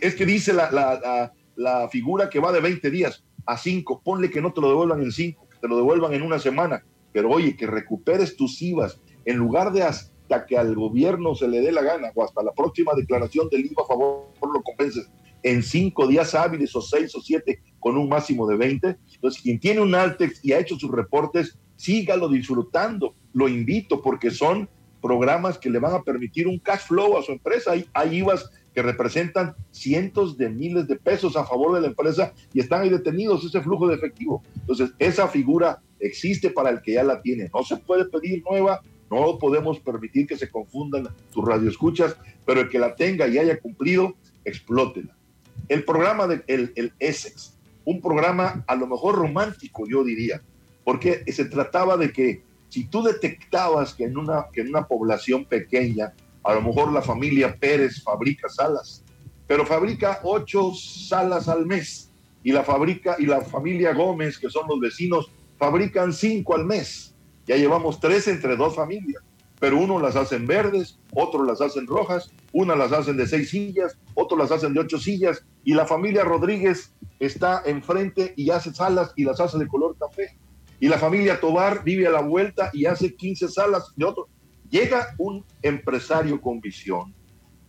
es 0.00 0.14
que 0.14 0.26
dice 0.26 0.52
la, 0.52 0.70
la, 0.70 1.32
la, 1.56 1.88
figura 1.88 2.28
que 2.28 2.40
va 2.40 2.52
de 2.52 2.60
20 2.60 2.90
días 2.90 3.24
a 3.46 3.56
5, 3.56 4.02
ponle 4.04 4.30
que 4.30 4.40
no 4.40 4.52
te 4.52 4.60
lo 4.60 4.68
devuelvan 4.68 5.02
en 5.02 5.12
5, 5.12 5.48
que 5.48 5.58
te 5.58 5.68
lo 5.68 5.76
devuelvan 5.76 6.12
en 6.14 6.22
una 6.22 6.38
semana, 6.38 6.84
pero 7.12 7.30
oye, 7.30 7.56
que 7.56 7.66
recuperes 7.66 8.36
tus 8.36 8.60
IVAs 8.62 9.00
en 9.24 9.36
lugar 9.36 9.72
de 9.72 9.82
hasta 9.82 10.46
que 10.46 10.56
al 10.56 10.74
gobierno 10.74 11.34
se 11.34 11.48
le 11.48 11.60
dé 11.60 11.72
la 11.72 11.82
gana 11.82 12.10
o 12.14 12.24
hasta 12.24 12.42
la 12.42 12.52
próxima 12.52 12.92
declaración 12.94 13.48
del 13.50 13.66
IVA 13.66 13.82
a 13.84 13.86
favor 13.86 14.26
lo 14.42 14.62
compenses 14.62 15.10
en 15.42 15.62
cinco 15.62 16.06
días 16.06 16.34
hábiles 16.34 16.74
o 16.76 16.80
seis 16.80 17.14
o 17.14 17.20
siete 17.20 17.62
con 17.80 17.96
un 17.96 18.08
máximo 18.08 18.46
de 18.46 18.56
20. 18.56 18.96
Entonces, 19.14 19.42
quien 19.42 19.58
tiene 19.58 19.80
un 19.80 19.94
Altex 19.94 20.44
y 20.44 20.52
ha 20.52 20.58
hecho 20.58 20.78
sus 20.78 20.90
reportes, 20.90 21.58
sígalo 21.76 22.28
disfrutando. 22.28 23.14
Lo 23.32 23.48
invito 23.48 24.00
porque 24.00 24.30
son 24.30 24.68
programas 25.00 25.58
que 25.58 25.68
le 25.68 25.80
van 25.80 25.94
a 25.94 26.02
permitir 26.02 26.46
un 26.46 26.58
cash 26.58 26.86
flow 26.86 27.18
a 27.18 27.22
su 27.22 27.32
empresa. 27.32 27.72
Hay, 27.72 27.86
hay 27.92 28.18
IVAs 28.18 28.50
que 28.74 28.82
representan 28.82 29.54
cientos 29.70 30.36
de 30.36 30.48
miles 30.48 30.88
de 30.88 30.96
pesos 30.96 31.36
a 31.36 31.44
favor 31.44 31.74
de 31.74 31.82
la 31.82 31.88
empresa 31.88 32.32
y 32.52 32.60
están 32.60 32.82
ahí 32.82 32.88
detenidos 32.88 33.44
ese 33.44 33.60
flujo 33.60 33.86
de 33.88 33.96
efectivo. 33.96 34.42
Entonces, 34.56 34.92
esa 34.98 35.28
figura 35.28 35.80
existe 36.00 36.50
para 36.50 36.70
el 36.70 36.82
que 36.82 36.92
ya 36.92 37.04
la 37.04 37.20
tiene. 37.20 37.50
No 37.54 37.62
se 37.62 37.76
puede 37.76 38.06
pedir 38.06 38.42
nueva, 38.48 38.80
no 39.10 39.38
podemos 39.38 39.78
permitir 39.80 40.26
que 40.26 40.36
se 40.36 40.50
confundan 40.50 41.08
tus 41.32 41.44
radioescuchas, 41.44 42.16
pero 42.46 42.62
el 42.62 42.68
que 42.68 42.78
la 42.78 42.94
tenga 42.94 43.28
y 43.28 43.38
haya 43.38 43.60
cumplido, 43.60 44.14
explótela. 44.44 45.14
El 45.68 45.84
programa 45.84 46.26
del 46.26 46.44
de, 46.46 46.72
el 46.76 46.92
Essex, 46.98 47.58
un 47.84 48.00
programa 48.00 48.64
a 48.66 48.74
lo 48.74 48.86
mejor 48.86 49.16
romántico, 49.16 49.84
yo 49.86 50.02
diría, 50.02 50.42
porque 50.84 51.24
se 51.30 51.44
trataba 51.44 51.96
de 51.96 52.12
que 52.12 52.42
si 52.68 52.86
tú 52.86 53.02
detectabas 53.02 53.94
que 53.94 54.04
en 54.04 54.16
una, 54.16 54.46
que 54.52 54.62
en 54.62 54.68
una 54.68 54.86
población 54.86 55.44
pequeña, 55.44 56.14
a 56.44 56.54
lo 56.54 56.62
mejor 56.62 56.92
la 56.92 57.02
familia 57.02 57.56
Pérez 57.58 58.02
fabrica 58.02 58.48
salas, 58.48 59.04
pero 59.46 59.66
fabrica 59.66 60.20
ocho 60.24 60.72
salas 60.74 61.48
al 61.48 61.66
mes, 61.66 62.10
y 62.42 62.52
la 62.52 62.64
fabrica 62.64 63.16
y 63.18 63.26
la 63.26 63.40
familia 63.40 63.94
Gómez, 63.94 64.38
que 64.38 64.50
son 64.50 64.66
los 64.68 64.80
vecinos, 64.80 65.30
fabrican 65.58 66.12
cinco 66.12 66.54
al 66.54 66.64
mes. 66.64 67.14
Ya 67.46 67.56
llevamos 67.56 68.00
tres 68.00 68.28
entre 68.28 68.56
dos 68.56 68.74
familias 68.74 69.22
pero 69.62 69.78
uno 69.78 70.00
las 70.00 70.16
hacen 70.16 70.44
verdes, 70.44 70.98
otros 71.12 71.46
las 71.46 71.60
hacen 71.60 71.86
rojas, 71.86 72.32
una 72.52 72.74
las 72.74 72.90
hacen 72.90 73.16
de 73.16 73.28
seis 73.28 73.50
sillas, 73.50 73.96
otros 74.14 74.36
las 74.36 74.50
hacen 74.50 74.74
de 74.74 74.80
ocho 74.80 74.98
sillas, 74.98 75.44
y 75.62 75.74
la 75.74 75.86
familia 75.86 76.24
Rodríguez 76.24 76.92
está 77.20 77.62
enfrente 77.64 78.34
y 78.36 78.50
hace 78.50 78.74
salas 78.74 79.12
y 79.14 79.22
las 79.22 79.38
hace 79.38 79.58
de 79.58 79.68
color 79.68 79.96
café. 79.96 80.36
Y 80.80 80.88
la 80.88 80.98
familia 80.98 81.38
Tobar 81.38 81.84
vive 81.84 82.08
a 82.08 82.10
la 82.10 82.22
vuelta 82.22 82.70
y 82.72 82.86
hace 82.86 83.14
15 83.14 83.46
salas 83.46 83.92
de 83.94 84.04
otro. 84.04 84.26
Llega 84.72 85.14
un 85.18 85.44
empresario 85.60 86.40
con 86.40 86.58
visión, 86.58 87.14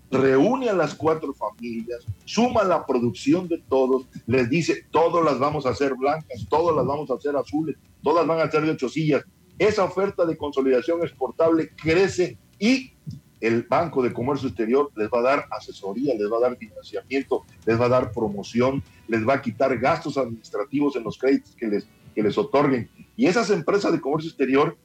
reúne 0.09 0.69
a 0.69 0.73
las 0.73 0.95
cuatro 0.95 1.33
familias, 1.33 2.05
suma 2.23 2.63
la 2.63 2.85
producción 2.85 3.49
de 3.49 3.61
todos, 3.67 4.07
les 4.25 4.49
dice, 4.49 4.85
todas 4.89 5.21
las 5.21 5.37
vamos 5.37 5.65
a 5.65 5.71
hacer 5.71 5.95
blancas, 5.95 6.47
todas 6.49 6.73
las 6.73 6.85
vamos 6.85 7.11
a 7.11 7.15
hacer 7.15 7.35
azules, 7.35 7.75
todas 8.01 8.25
van 8.25 8.39
a 8.39 8.49
ser 8.49 8.63
de 8.63 8.71
ocho 8.71 8.87
sillas, 8.87 9.25
esa 9.59 9.83
oferta 9.83 10.25
de 10.25 10.37
consolidación 10.37 11.01
exportable 11.01 11.71
crece 11.75 12.37
y 12.57 12.93
el 13.41 13.63
Banco 13.63 14.01
de 14.01 14.13
Comercio 14.13 14.47
Exterior 14.47 14.89
les 14.95 15.09
va 15.09 15.19
a 15.19 15.23
dar 15.23 15.47
asesoría, 15.51 16.15
les 16.15 16.31
va 16.31 16.37
a 16.37 16.47
dar 16.47 16.57
financiamiento, 16.57 17.43
les 17.65 17.77
va 17.77 17.87
a 17.87 17.89
dar 17.89 18.13
promoción, 18.13 18.81
les 19.09 19.27
va 19.27 19.33
a 19.33 19.41
quitar 19.41 19.77
gastos 19.77 20.17
administrativos 20.17 20.95
en 20.95 21.03
los 21.03 21.17
créditos 21.17 21.53
que 21.53 21.67
les, 21.67 21.85
que 22.15 22.23
les 22.23 22.37
otorguen. 22.37 22.89
Y 23.17 23.25
esas 23.25 23.49
empresas 23.49 23.91
de 23.91 23.99
comercio 23.99 24.29
exterior, 24.29 24.77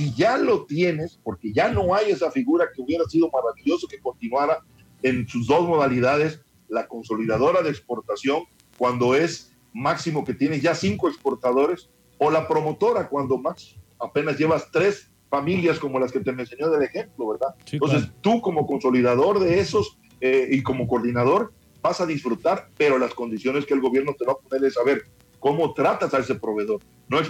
si 0.00 0.14
ya 0.14 0.38
lo 0.38 0.64
tienes, 0.64 1.20
porque 1.22 1.52
ya 1.52 1.70
no 1.70 1.94
hay 1.94 2.10
esa 2.10 2.30
figura 2.30 2.68
que 2.74 2.80
hubiera 2.80 3.04
sido 3.04 3.28
maravilloso 3.30 3.86
que 3.86 4.00
continuara 4.00 4.64
en 5.02 5.28
sus 5.28 5.46
dos 5.46 5.68
modalidades, 5.68 6.40
la 6.68 6.88
consolidadora 6.88 7.60
de 7.60 7.68
exportación, 7.68 8.44
cuando 8.78 9.14
es 9.14 9.54
máximo 9.74 10.24
que 10.24 10.32
tienes 10.32 10.62
ya 10.62 10.74
cinco 10.74 11.06
exportadores, 11.06 11.90
o 12.16 12.30
la 12.30 12.48
promotora, 12.48 13.10
cuando 13.10 13.36
más 13.36 13.76
apenas 13.98 14.38
llevas 14.38 14.70
tres 14.72 15.10
familias 15.28 15.78
como 15.78 16.00
las 16.00 16.12
que 16.12 16.20
te 16.20 16.32
mencioné 16.32 16.66
del 16.68 16.82
ejemplo, 16.82 17.28
¿verdad? 17.28 17.54
Entonces 17.70 18.10
tú 18.22 18.40
como 18.40 18.66
consolidador 18.66 19.38
de 19.38 19.60
esos 19.60 19.98
eh, 20.22 20.48
y 20.50 20.62
como 20.62 20.88
coordinador 20.88 21.52
vas 21.82 22.00
a 22.00 22.06
disfrutar, 22.06 22.70
pero 22.78 22.98
las 22.98 23.12
condiciones 23.12 23.66
que 23.66 23.74
el 23.74 23.82
gobierno 23.82 24.14
te 24.18 24.24
va 24.24 24.32
a 24.32 24.36
poner 24.36 24.64
es 24.64 24.74
saber 24.74 25.04
cómo 25.38 25.74
tratas 25.74 26.14
a 26.14 26.20
ese 26.20 26.36
proveedor. 26.36 26.80
No 27.06 27.20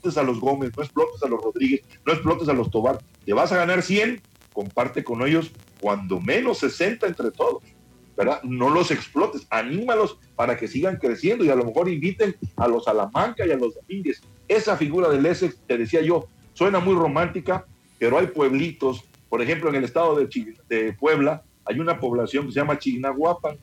explotes 0.00 0.18
a 0.18 0.22
los 0.22 0.40
Gómez, 0.40 0.72
no 0.76 0.82
explotes 0.82 1.22
a 1.22 1.28
los 1.28 1.42
Rodríguez, 1.42 1.82
no 2.06 2.12
explotes 2.12 2.48
a 2.48 2.52
los 2.52 2.70
Tobar. 2.70 2.98
Te 3.24 3.32
vas 3.32 3.52
a 3.52 3.56
ganar 3.56 3.82
100, 3.82 4.20
comparte 4.52 5.04
con 5.04 5.26
ellos 5.26 5.50
cuando 5.80 6.20
menos 6.20 6.58
60 6.58 7.06
entre 7.06 7.30
todos. 7.30 7.62
¿verdad? 8.16 8.42
No 8.42 8.68
los 8.68 8.90
explotes, 8.90 9.46
anímalos 9.48 10.18
para 10.36 10.56
que 10.56 10.68
sigan 10.68 10.96
creciendo 10.96 11.42
y 11.42 11.48
a 11.48 11.54
lo 11.54 11.64
mejor 11.64 11.88
inviten 11.88 12.36
a 12.56 12.68
los 12.68 12.84
Salamanca 12.84 13.46
y 13.46 13.50
a 13.50 13.56
los 13.56 13.74
Domínguez. 13.74 14.20
Esa 14.46 14.76
figura 14.76 15.08
del 15.08 15.24
Essex, 15.24 15.56
te 15.66 15.78
decía 15.78 16.02
yo, 16.02 16.28
Suena 16.52 16.80
muy 16.80 16.94
romántica, 16.94 17.64
pero 17.98 18.18
hay 18.18 18.26
pueblitos, 18.26 19.04
por 19.30 19.40
ejemplo, 19.40 19.70
en 19.70 19.76
el 19.76 19.84
estado 19.84 20.16
de, 20.16 20.28
de 20.68 20.92
Puebla 20.92 21.42
hay 21.64 21.78
una 21.78 21.98
población 21.98 22.46
que 22.46 22.52
se 22.52 22.60
llama 22.60 22.78
Chignahuapan. 22.78 23.56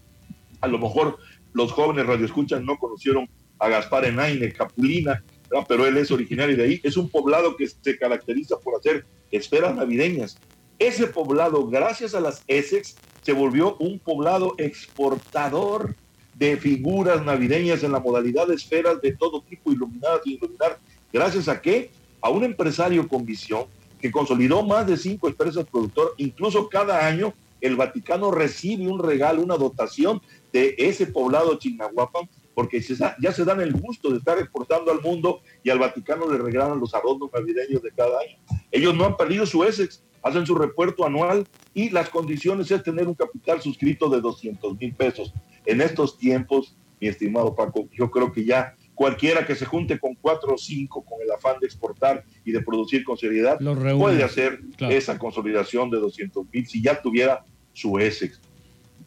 A 0.62 0.68
lo 0.68 0.80
mejor 0.80 1.18
los 1.54 1.72
jóvenes 1.74 2.08
radioescuchas 2.08 2.62
no 2.64 2.78
conocieron 2.78 3.30
a 3.60 3.68
Gaspar 3.68 4.06
Enaine, 4.06 4.52
Capulina, 4.52 5.24
pero 5.68 5.86
él 5.86 5.98
es 5.98 6.12
originario 6.12 6.58
de 6.58 6.64
ahí. 6.64 6.82
Es 6.84 6.98
un 6.98 7.10
poblado 7.10 7.56
que 7.56 7.68
se 7.68 7.98
caracteriza 7.98 8.58
por 8.60 8.76
hacer 8.76 9.06
esferas 9.32 9.76
navideñas. 9.76 10.38
Ese 10.80 11.08
poblado, 11.08 11.68
gracias 11.68 12.14
a 12.14 12.20
las 12.20 12.44
Essex, 12.48 12.96
se 13.22 13.34
volvió 13.34 13.76
un 13.80 14.00
poblado 14.00 14.56
exportador 14.58 15.96
de 16.36 16.58
figuras 16.58 17.26
navideñas 17.26 17.84
en 17.84 17.92
la 17.92 18.00
modalidad 18.00 18.48
de 18.48 18.56
esferas 18.56 19.02
de 19.02 19.14
todo 19.14 19.42
tipo, 19.42 19.72
iluminadas 19.72 20.22
y 20.26 20.36
iluminar. 20.36 20.78
¿Gracias 21.12 21.48
a 21.48 21.62
qué? 21.62 21.90
a 22.22 22.30
un 22.30 22.44
empresario 22.44 23.08
con 23.08 23.26
visión 23.26 23.66
que 24.00 24.12
consolidó 24.12 24.64
más 24.64 24.86
de 24.86 24.98
cinco 24.98 25.28
empresas 25.28 25.66
productoras, 25.70 26.14
incluso 26.18 26.70
cada 26.70 27.06
año 27.06 27.34
el 27.62 27.76
Vaticano 27.76 28.30
recibe 28.32 28.88
un 28.88 29.00
regalo, 29.00 29.42
una 29.42 29.58
dotación 29.58 30.22
de 30.54 30.76
ese 30.78 31.08
poblado 31.08 31.58
Chignahuapan, 31.58 32.30
porque 32.58 32.82
ya 32.82 33.32
se 33.32 33.46
dan 33.46 33.62
el 33.62 33.72
gusto 33.72 34.10
de 34.10 34.18
estar 34.18 34.40
exportando 34.40 34.92
al 34.92 35.00
mundo 35.00 35.42
y 35.62 35.70
al 35.70 35.78
Vaticano 35.78 36.28
le 36.28 36.40
regalan 36.40 36.80
los 36.80 36.96
adornos 36.96 37.30
navideños 37.32 37.84
de 37.84 37.92
cada 37.92 38.20
año. 38.20 38.36
Ellos 38.72 38.96
no 38.96 39.06
han 39.06 39.16
perdido 39.16 39.46
su 39.46 39.64
Essex, 39.64 40.04
hacen 40.24 40.44
su 40.44 40.56
repuerto 40.56 41.06
anual 41.06 41.46
y 41.76 41.92
las 41.92 42.10
condiciones 42.10 42.72
es 42.72 42.82
tener 42.82 43.08
un 43.08 43.14
capital 43.14 43.62
suscrito 43.62 44.10
de 44.10 44.22
200 44.22 44.76
mil 44.76 44.92
pesos. 44.96 45.32
En 45.68 45.82
estos 45.82 46.18
tiempos, 46.18 46.76
mi 47.00 47.10
estimado 47.10 47.54
Paco, 47.54 47.90
yo 47.94 48.10
creo 48.10 48.32
que 48.32 48.44
ya 48.44 48.76
cualquiera 48.96 49.46
que 49.46 49.54
se 49.54 49.66
junte 49.66 50.00
con 50.00 50.16
cuatro 50.16 50.56
o 50.56 50.58
cinco 50.58 51.06
con 51.06 51.22
el 51.22 51.30
afán 51.30 51.60
de 51.60 51.68
exportar 51.68 52.26
y 52.44 52.54
de 52.54 52.62
producir 52.62 53.04
con 53.04 53.20
seriedad 53.20 53.60
puede 54.00 54.24
hacer 54.24 54.62
esa 54.80 55.20
consolidación 55.20 55.92
de 55.92 56.00
200 56.00 56.48
mil 56.52 56.66
si 56.66 56.82
ya 56.82 57.00
tuviera 57.00 57.46
su 57.74 58.00
ESEX. 58.00 58.42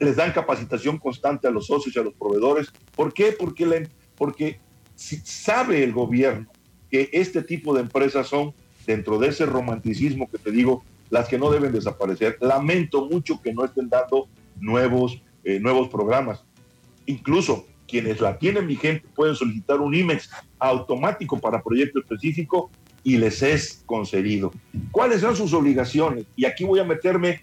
Les 0.00 0.16
dan 0.16 0.32
capacitación 0.32 0.98
constante 0.98 1.46
a 1.46 1.50
los 1.50 1.66
socios 1.66 1.94
y 1.94 1.98
a 1.98 2.02
los 2.02 2.14
proveedores. 2.14 2.72
¿Por 2.96 3.12
qué? 3.12 3.32
Porque, 3.38 3.88
porque 4.16 4.58
sabe 4.96 5.84
el 5.84 5.92
gobierno 5.92 6.48
que 6.90 7.08
este 7.12 7.42
tipo 7.42 7.74
de 7.74 7.82
empresas 7.82 8.26
son, 8.26 8.52
dentro 8.86 9.18
de 9.18 9.28
ese 9.28 9.46
romanticismo 9.46 10.28
que 10.28 10.38
te 10.38 10.50
digo, 10.50 10.82
las 11.10 11.28
que 11.28 11.38
no 11.38 11.50
deben 11.50 11.72
desaparecer. 11.72 12.36
Lamento 12.40 13.08
mucho 13.08 13.40
que 13.40 13.52
no 13.52 13.64
estén 13.64 13.88
dando 13.88 14.28
nuevos, 14.58 15.22
eh, 15.44 15.60
nuevos 15.60 15.88
programas. 15.88 16.44
Incluso 17.06 17.66
quienes 17.86 18.20
la 18.20 18.38
tienen 18.38 18.66
vigente 18.66 19.06
pueden 19.14 19.34
solicitar 19.34 19.80
un 19.80 19.94
IMEX 19.94 20.30
automático 20.58 21.38
para 21.38 21.62
proyecto 21.62 21.98
específico 21.98 22.70
y 23.02 23.16
les 23.16 23.42
es 23.42 23.82
concedido. 23.86 24.52
¿Cuáles 24.92 25.20
son 25.20 25.34
sus 25.36 25.52
obligaciones? 25.52 26.26
Y 26.36 26.44
aquí 26.44 26.64
voy 26.64 26.78
a 26.80 26.84
meterme 26.84 27.42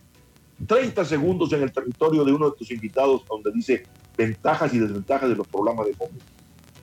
30 0.65 1.05
segundos 1.05 1.53
en 1.53 1.63
el 1.63 1.71
territorio 1.71 2.23
de 2.25 2.33
uno 2.33 2.49
de 2.49 2.57
tus 2.57 2.71
invitados 2.71 3.23
donde 3.27 3.51
dice 3.51 3.83
ventajas 4.17 4.73
y 4.73 4.79
desventajas 4.79 5.29
de 5.29 5.35
los 5.35 5.47
programas 5.47 5.85
de 5.85 5.93
jóvenes. 5.93 6.23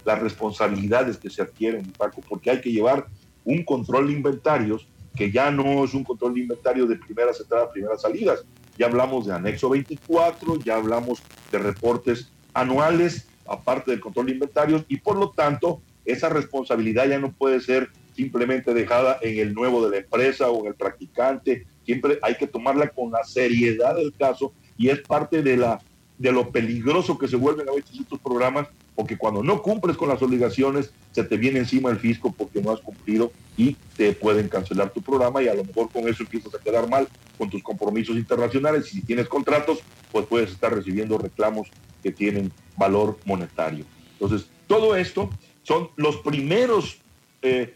Las 0.05 0.21
responsabilidades 0.21 1.17
que 1.17 1.31
se 1.31 1.43
adquieren, 1.43 1.91
Paco, 1.97 2.21
porque 2.29 2.51
hay 2.51 2.61
que 2.61 2.71
llevar 2.71 3.07
un 3.45 3.65
control 3.65 4.09
de 4.09 4.13
inventarios 4.13 4.87
que 5.17 5.31
ya 5.31 5.51
no 5.51 5.85
es 5.85 5.95
un 5.95 6.05
control 6.05 6.35
de 6.35 6.41
inventario 6.41 6.87
de 6.87 6.97
primeras 6.97 7.41
entradas, 7.41 7.71
primeras 7.73 8.03
salidas. 8.03 8.45
Ya 8.77 8.87
hablamos 8.87 9.27
de 9.27 9.33
anexo 9.33 9.71
24, 9.71 10.59
ya 10.61 10.77
hablamos 10.77 11.23
de 11.51 11.59
reportes 11.59 12.31
anuales 12.53 13.29
aparte 13.47 13.91
del 13.91 14.01
control 14.01 14.27
de 14.27 14.33
inventarios, 14.33 14.85
y 14.89 14.99
por 14.99 15.17
lo 15.17 15.31
tanto 15.31 15.81
esa 16.05 16.29
responsabilidad 16.29 17.07
ya 17.09 17.19
no 17.19 17.33
puede 17.33 17.61
ser 17.61 17.91
simplemente 18.15 18.75
dejada 18.75 19.19
en 19.23 19.39
el 19.39 19.55
nuevo 19.55 19.85
de 19.85 19.91
la 19.91 19.97
empresa 20.05 20.51
o 20.51 20.61
en 20.61 20.69
el 20.69 20.75
practicante, 20.75 21.67
siempre 21.85 22.19
hay 22.23 22.37
que 22.37 22.47
tomarla 22.47 22.89
con 22.89 23.13
la 23.13 23.25
seriedad 23.25 23.97
del 23.97 24.13
caso 24.13 24.53
y 24.77 24.89
es 24.89 25.01
parte 25.01 25.43
de, 25.43 25.57
la, 25.57 25.81
de 26.19 26.33
lo 26.33 26.51
peligroso 26.51 27.19
que 27.19 27.29
se 27.29 27.37
vuelven 27.37 27.69
a 27.69 27.73
veces 27.73 28.01
estos 28.01 28.19
programas, 28.21 28.69
porque 28.95 29.17
cuando 29.17 29.43
no 29.43 29.63
cumples 29.63 29.97
con 29.97 30.09
las 30.09 30.23
obligaciones, 30.23 30.93
se 31.13 31.25
te 31.25 31.37
viene 31.37 31.61
encima 31.61 31.91
el 31.91 31.99
fisco 31.99 32.33
porque 32.37 32.61
no 32.61 32.73
has 32.73 32.81
cumplido 32.81 33.33
y 33.57 33.77
te 33.97 34.13
pueden 34.13 34.49
cancelar 34.49 34.91
tu 34.91 35.01
programa 35.01 35.43
y 35.43 35.49
a 35.49 35.55
lo 35.55 35.65
mejor 35.65 35.91
con 35.91 36.09
eso 36.09 36.23
empiezas 36.23 36.55
a 36.55 36.59
quedar 36.59 36.89
mal 36.89 37.09
con 37.39 37.51
tus 37.51 37.63
compromisos 37.63 38.17
internacionales 38.17 38.87
y 38.89 39.01
si 39.01 39.03
tienes 39.03 39.29
contratos, 39.29 39.81
pues 40.11 40.27
puedes 40.27 40.51
estar 40.51 40.75
recibiendo 40.75 41.19
reclamos 41.19 41.69
que 42.03 42.11
tienen 42.11 42.53
valor 42.77 43.19
monetario. 43.25 43.85
Entonces, 44.13 44.49
todo 44.67 44.97
esto 44.97 45.31
son 45.63 45.91
los 45.97 46.17
primeros, 46.19 46.99
eh, 47.43 47.75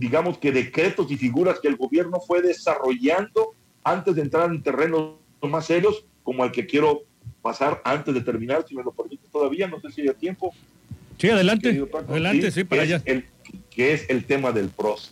digamos 0.00 0.38
que 0.38 0.50
decretos 0.50 1.10
y 1.10 1.18
figuras 1.18 1.60
que 1.60 1.68
el 1.68 1.76
gobierno 1.76 2.20
fue 2.26 2.40
desarrollando 2.40 3.54
antes 3.84 4.14
de 4.14 4.22
entrar 4.22 4.50
en 4.50 4.62
terrenos 4.62 5.16
más 5.42 5.66
serios, 5.66 6.06
como 6.22 6.42
el 6.42 6.50
que 6.50 6.66
quiero 6.66 7.02
pasar 7.42 7.82
antes 7.84 8.14
de 8.14 8.22
terminar, 8.22 8.64
si 8.66 8.74
me 8.74 8.82
lo 8.82 8.92
permite 8.92 9.28
todavía, 9.30 9.68
no 9.68 9.78
sé 9.78 9.92
si 9.92 10.00
hay 10.00 10.14
tiempo. 10.14 10.54
Sí, 11.18 11.28
adelante. 11.28 11.86
Adelante, 12.08 12.50
sí, 12.50 12.64
para 12.64 12.82
allá. 12.82 13.02
El, 13.04 13.26
que 13.68 13.92
es 13.92 14.08
el 14.08 14.24
tema 14.24 14.52
del 14.52 14.70
PROCE. 14.70 15.10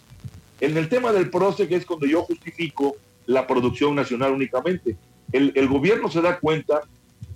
En 0.60 0.74
el 0.78 0.88
tema 0.88 1.12
del 1.12 1.28
PROCE, 1.28 1.68
que 1.68 1.76
es 1.76 1.84
cuando 1.84 2.06
yo 2.06 2.22
justifico 2.22 2.96
la 3.26 3.46
producción 3.46 3.94
nacional 3.94 4.32
únicamente, 4.32 4.96
el, 5.32 5.52
el 5.54 5.68
gobierno 5.68 6.10
se 6.10 6.22
da 6.22 6.40
cuenta 6.40 6.80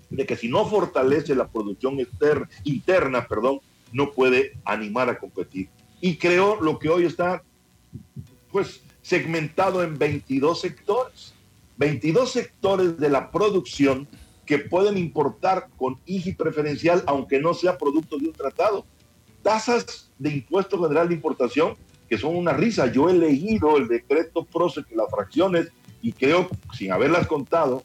de 0.08 0.24
que 0.24 0.36
si 0.36 0.48
no 0.48 0.64
fortalece 0.64 1.34
la 1.34 1.48
producción 1.48 2.00
externa, 2.00 2.48
interna, 2.64 3.26
perdón, 3.28 3.60
no 3.92 4.10
puede 4.12 4.54
animar 4.64 5.10
a 5.10 5.18
competir. 5.18 5.68
Y 6.02 6.16
creo 6.16 6.60
lo 6.60 6.80
que 6.80 6.88
hoy 6.88 7.06
está, 7.06 7.44
pues, 8.50 8.82
segmentado 9.02 9.84
en 9.84 9.96
22 9.96 10.60
sectores. 10.60 11.32
22 11.78 12.30
sectores 12.30 12.98
de 12.98 13.08
la 13.08 13.30
producción 13.30 14.08
que 14.44 14.58
pueden 14.58 14.98
importar 14.98 15.68
con 15.76 16.00
IGI 16.04 16.34
preferencial, 16.34 17.04
aunque 17.06 17.38
no 17.38 17.54
sea 17.54 17.78
producto 17.78 18.18
de 18.18 18.26
un 18.26 18.32
tratado. 18.32 18.84
Tasas 19.42 20.10
de 20.18 20.30
impuesto 20.30 20.82
general 20.82 21.08
de 21.08 21.14
importación 21.14 21.76
que 22.08 22.18
son 22.18 22.36
una 22.36 22.52
risa. 22.52 22.90
Yo 22.90 23.08
he 23.08 23.14
leído 23.14 23.76
el 23.76 23.86
decreto 23.86 24.44
PROCE, 24.44 24.82
que 24.82 24.96
las 24.96 25.08
fracciones, 25.08 25.68
y 26.02 26.12
creo, 26.12 26.48
sin 26.76 26.90
haberlas 26.90 27.28
contado, 27.28 27.84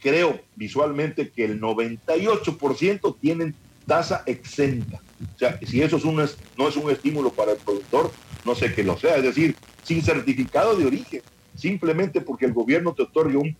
creo 0.00 0.40
visualmente 0.56 1.30
que 1.30 1.44
el 1.44 1.60
98% 1.60 3.16
tienen 3.20 3.54
tasa 3.86 4.24
exenta. 4.26 5.00
O 5.34 5.38
sea, 5.38 5.58
si 5.62 5.82
eso 5.82 5.96
es 5.96 6.04
un, 6.04 6.16
no 6.16 6.68
es 6.68 6.76
un 6.76 6.90
estímulo 6.90 7.30
para 7.32 7.52
el 7.52 7.58
productor, 7.58 8.10
no 8.44 8.54
sé 8.54 8.74
qué 8.74 8.82
lo 8.82 8.98
sea. 8.98 9.16
Es 9.16 9.22
decir, 9.22 9.56
sin 9.82 10.02
certificado 10.02 10.76
de 10.76 10.86
origen, 10.86 11.22
simplemente 11.54 12.20
porque 12.20 12.46
el 12.46 12.52
gobierno 12.52 12.94
te 12.94 13.02
otorga 13.02 13.38
un 13.38 13.56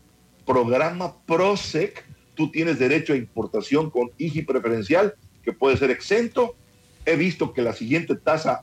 programa 0.46 1.16
PROSEC, 1.26 2.04
tú 2.34 2.50
tienes 2.50 2.78
derecho 2.78 3.12
a 3.12 3.16
importación 3.16 3.90
con 3.90 4.10
IGI 4.18 4.42
preferencial, 4.42 5.14
que 5.42 5.52
puede 5.52 5.76
ser 5.76 5.90
exento. 5.90 6.54
He 7.04 7.16
visto 7.16 7.52
que 7.52 7.62
la 7.62 7.72
siguiente 7.72 8.14
tasa 8.16 8.62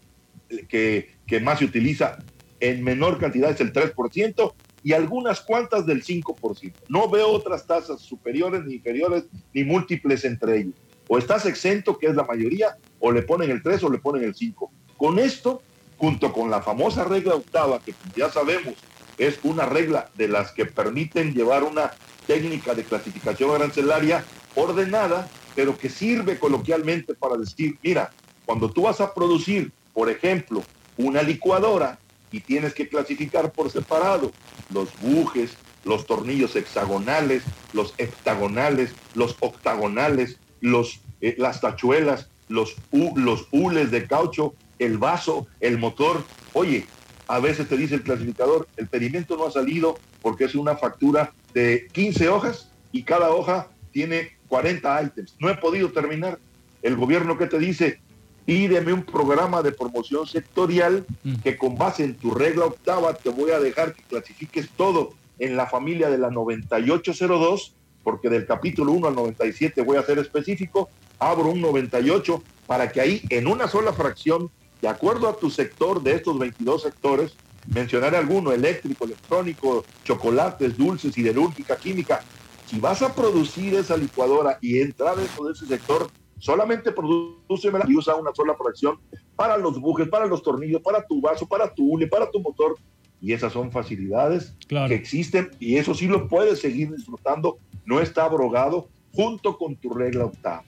que, 0.68 1.16
que 1.28 1.40
más 1.40 1.60
se 1.60 1.66
utiliza 1.66 2.18
en 2.60 2.84
menor 2.84 3.20
cantidad 3.20 3.52
es 3.52 3.62
el 3.62 3.72
3%, 3.72 4.54
y 4.84 4.94
algunas 4.94 5.42
cuantas 5.42 5.86
del 5.86 6.04
5%. 6.04 6.74
No 6.88 7.10
veo 7.10 7.30
otras 7.30 7.66
tasas 7.66 8.02
superiores 8.02 8.64
ni 8.66 8.76
inferiores 8.76 9.26
ni 9.54 9.64
múltiples 9.64 10.26
entre 10.26 10.60
ellos. 10.60 10.76
O 11.08 11.18
estás 11.18 11.46
exento, 11.46 11.98
que 11.98 12.08
es 12.08 12.16
la 12.16 12.24
mayoría, 12.24 12.78
o 13.00 13.12
le 13.12 13.22
ponen 13.22 13.52
el 13.52 13.64
3 13.64 13.84
o 13.84 13.90
le 13.90 14.00
ponen 14.00 14.24
el 14.24 14.36
5. 14.36 14.72
Con 14.98 15.20
esto, 15.20 15.62
junto 15.98 16.32
con 16.32 16.50
la 16.50 16.62
famosa 16.62 17.04
regla 17.04 17.36
octava, 17.36 17.80
que 17.80 17.94
ya 18.16 18.30
sabemos 18.30 18.76
es 19.18 19.40
una 19.44 19.66
regla 19.66 20.10
de 20.16 20.30
las 20.30 20.52
que 20.52 20.66
permiten 20.66 21.34
llevar 21.34 21.64
una 21.64 21.92
técnica 22.26 22.74
de 22.74 22.84
clasificación 22.84 23.52
arancelaria 23.52 24.24
ordenada, 24.56 25.28
pero 25.56 25.78
que 25.78 25.90
sirve 25.90 26.40
coloquialmente 26.40 27.14
para 27.14 27.36
decir, 27.36 27.78
mira, 27.84 28.12
cuando 28.46 28.72
tú 28.72 28.84
vas 28.84 29.02
a 29.02 29.14
producir, 29.14 29.72
por 29.94 30.10
ejemplo, 30.10 30.64
una 30.98 31.22
licuadora 31.22 32.00
y 32.32 32.40
tienes 32.40 32.74
que 32.74 32.88
clasificar 32.88 33.52
por 33.52 33.70
separado 33.70 34.32
los 34.74 34.90
bujes, 35.02 35.52
los 35.84 36.06
tornillos 36.06 36.56
hexagonales, 36.56 37.44
los 37.74 37.94
heptagonales, 37.98 38.94
los 39.16 39.36
octagonales, 39.40 40.38
los, 40.62 41.02
eh, 41.22 41.36
las 41.38 41.62
tachuelas, 41.62 42.30
los, 42.50 42.76
los 42.92 43.48
hules 43.52 43.92
de 43.92 44.06
caucho, 44.06 44.54
el 44.78 44.98
vaso, 44.98 45.48
el 45.62 45.78
motor. 45.78 46.24
Oye, 46.54 46.86
a 47.28 47.40
veces 47.40 47.70
te 47.70 47.78
dice 47.78 47.96
el 47.96 48.04
clasificador, 48.04 48.68
el 48.76 48.88
pedimento 48.88 49.38
no 49.38 49.48
ha 49.48 49.52
salido 49.52 49.98
porque 50.22 50.46
es 50.46 50.56
una 50.56 50.76
factura 50.76 51.32
de 51.54 51.88
15 51.92 52.28
hojas 52.28 52.72
y 52.92 53.04
cada 53.04 53.30
hoja 53.30 53.70
tiene 53.92 54.32
40 54.48 55.04
ítems. 55.04 55.36
No 55.40 55.50
he 55.50 55.56
podido 55.56 55.92
terminar. 55.92 56.40
El 56.82 56.96
gobierno 56.96 57.38
que 57.38 57.48
te 57.48 57.60
dice, 57.60 58.00
pídeme 58.46 58.94
un 58.94 59.04
programa 59.04 59.62
de 59.62 59.72
promoción 59.72 60.26
sectorial 60.26 61.06
mm. 61.24 61.36
que 61.44 61.58
con 61.58 61.78
base 61.78 62.04
en 62.04 62.16
tu 62.16 62.32
regla 62.32 62.66
octava 62.66 63.14
te 63.14 63.30
voy 63.30 63.52
a 63.52 63.60
dejar 63.60 63.94
que 63.94 64.02
clasifiques 64.04 64.70
todo 64.70 65.14
en 65.38 65.56
la 65.56 65.68
familia 65.68 66.10
de 66.10 66.18
la 66.18 66.32
9802, 66.32 67.74
porque 68.04 68.30
del 68.30 68.46
capítulo 68.46 68.92
1 68.94 69.08
al 69.08 69.16
97 69.16 69.82
voy 69.84 69.98
a 69.98 70.04
ser 70.04 70.20
específico, 70.20 70.90
abro 71.20 71.50
un 71.50 71.62
98 71.62 72.42
para 72.66 72.92
que 72.92 73.02
ahí 73.02 73.22
en 73.30 73.48
una 73.48 73.68
sola 73.68 73.94
fracción, 73.94 74.50
de 74.82 74.88
acuerdo 74.88 75.28
a 75.28 75.38
tu 75.38 75.50
sector 75.50 76.02
de 76.02 76.14
estos 76.14 76.40
22 76.40 76.82
sectores, 76.82 77.36
mencionaré 77.74 78.18
alguno, 78.18 78.52
eléctrico, 78.52 79.06
electrónico, 79.06 79.84
chocolates, 80.04 80.78
dulces, 80.78 81.14
siderúrgica, 81.14 81.76
química. 81.76 82.24
Si 82.66 82.80
vas 82.80 83.02
a 83.02 83.14
producir 83.14 83.74
esa 83.76 83.98
licuadora 83.98 84.58
y 84.62 84.80
entrar 84.80 85.18
dentro 85.18 85.46
de 85.46 85.54
ese 85.54 85.66
sector, 85.66 86.10
solamente 86.38 86.92
producemela 86.92 87.86
y 87.88 87.96
usa 87.96 88.16
una 88.16 88.34
sola 88.34 88.56
fracción 88.56 89.00
para 89.36 89.58
los 89.58 89.80
bujes, 89.80 90.08
para 90.08 90.26
los 90.26 90.42
tornillos, 90.42 90.82
para 90.82 91.06
tu 91.06 91.20
vaso, 91.20 91.48
para 91.48 91.74
tu 91.74 91.92
hule, 91.92 92.08
para 92.08 92.30
tu 92.30 92.40
motor. 92.40 92.78
Y 93.22 93.34
esas 93.34 93.52
son 93.52 93.72
facilidades 93.72 94.54
que 94.68 94.94
existen 94.94 95.52
y 95.60 95.76
eso 95.76 95.94
sí 95.94 96.08
lo 96.08 96.28
puedes 96.28 96.60
seguir 96.60 96.96
disfrutando. 96.96 97.58
No 97.86 98.00
está 98.00 98.24
abrogado 98.24 98.88
junto 99.14 99.58
con 99.58 99.76
tu 99.76 99.90
regla 99.90 100.26
octava 100.26 100.64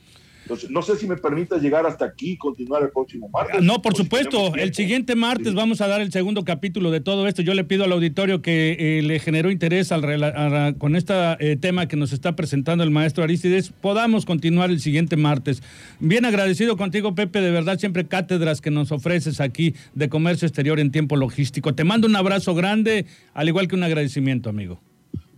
no 0.69 0.81
sé 0.81 0.95
si 0.97 1.07
me 1.07 1.17
permite 1.17 1.59
llegar 1.59 1.85
hasta 1.85 2.05
aquí 2.05 2.31
y 2.31 2.37
continuar 2.37 2.83
el 2.83 2.89
próximo 2.89 3.29
martes. 3.29 3.61
No, 3.61 3.81
por 3.81 3.95
supuesto. 3.95 4.53
El 4.55 4.73
siguiente 4.73 5.15
martes 5.15 5.53
vamos 5.53 5.81
a 5.81 5.87
dar 5.87 6.01
el 6.01 6.11
segundo 6.11 6.43
capítulo 6.43 6.91
de 6.91 7.01
todo 7.01 7.27
esto. 7.27 7.41
Yo 7.41 7.53
le 7.53 7.63
pido 7.63 7.83
al 7.83 7.91
auditorio 7.91 8.41
que 8.41 8.75
eh, 8.79 9.01
le 9.01 9.19
generó 9.19 9.51
interés 9.51 9.91
al, 9.91 10.75
con 10.77 10.95
este 10.95 11.13
tema 11.57 11.87
que 11.87 11.95
nos 11.95 12.13
está 12.13 12.35
presentando 12.35 12.83
el 12.83 12.91
maestro 12.91 13.23
Aristides, 13.23 13.69
podamos 13.69 14.25
continuar 14.25 14.69
el 14.69 14.79
siguiente 14.79 15.17
martes. 15.17 15.61
Bien 15.99 16.25
agradecido 16.25 16.77
contigo, 16.77 17.15
Pepe, 17.15 17.41
de 17.41 17.51
verdad, 17.51 17.79
siempre 17.79 18.05
cátedras 18.07 18.61
que 18.61 18.71
nos 18.71 18.91
ofreces 18.91 19.39
aquí 19.39 19.75
de 19.93 20.09
comercio 20.09 20.47
exterior 20.47 20.79
en 20.79 20.91
tiempo 20.91 21.15
logístico. 21.15 21.73
Te 21.75 21.83
mando 21.83 22.07
un 22.07 22.15
abrazo 22.15 22.55
grande, 22.55 23.05
al 23.33 23.47
igual 23.47 23.67
que 23.67 23.75
un 23.75 23.83
agradecimiento, 23.83 24.49
amigo. 24.49 24.81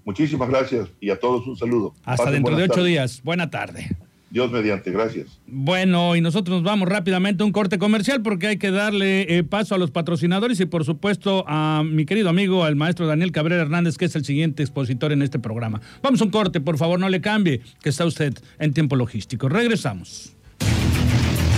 Muchísimas 0.06 0.50
gracias 0.50 0.90
y 1.00 1.10
a 1.10 1.20
todos 1.20 1.48
un 1.48 1.56
saludo. 1.56 1.94
Hasta 2.04 2.30
dentro 2.30 2.56
de 2.56 2.64
ocho 2.64 2.84
días. 2.84 3.22
Buena 3.24 3.50
tarde. 3.50 3.96
Dios 4.34 4.52
mediante, 4.52 4.90
gracias. 4.90 5.40
Bueno, 5.46 6.16
y 6.16 6.22
nosotros 6.22 6.56
nos 6.56 6.64
vamos 6.64 6.90
rápidamente 6.90 7.44
a 7.44 7.46
un 7.46 7.52
corte 7.52 7.78
comercial 7.78 8.24
porque 8.24 8.48
hay 8.48 8.58
que 8.58 8.72
darle 8.72 9.38
eh, 9.38 9.44
paso 9.44 9.76
a 9.76 9.78
los 9.78 9.92
patrocinadores 9.92 10.60
y 10.60 10.66
por 10.66 10.86
supuesto 10.86 11.46
a 11.48 11.84
mi 11.86 12.08
querido 12.08 12.30
amigo, 12.30 12.64
al 12.64 12.76
maestro 12.76 13.06
Daniel 13.06 13.32
Cabrera 13.32 13.62
Hernández, 13.62 13.96
que 13.96 14.06
es 14.06 14.16
el 14.16 14.26
siguiente 14.26 14.64
expositor 14.64 15.12
en 15.12 15.22
este 15.22 15.38
programa. 15.38 15.82
Vamos 16.02 16.20
a 16.20 16.24
un 16.24 16.32
corte, 16.32 16.62
por 16.62 16.80
favor, 16.80 17.00
no 17.00 17.10
le 17.10 17.22
cambie, 17.22 17.62
que 17.84 17.90
está 17.90 18.08
usted 18.08 18.34
en 18.58 18.74
tiempo 18.74 18.96
logístico. 18.96 19.50
Regresamos. 19.50 20.34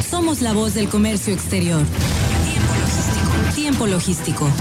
Somos 0.05 0.41
la 0.41 0.51
voz 0.51 0.73
del 0.73 0.89
comercio 0.89 1.33
exterior. 1.33 1.81
Tiempo 2.43 2.73
logístico. 2.75 3.55
Tiempo 3.55 3.87
logístico. 3.87 4.51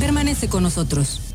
Permanece 0.00 0.48
con 0.48 0.62
nosotros. 0.62 1.28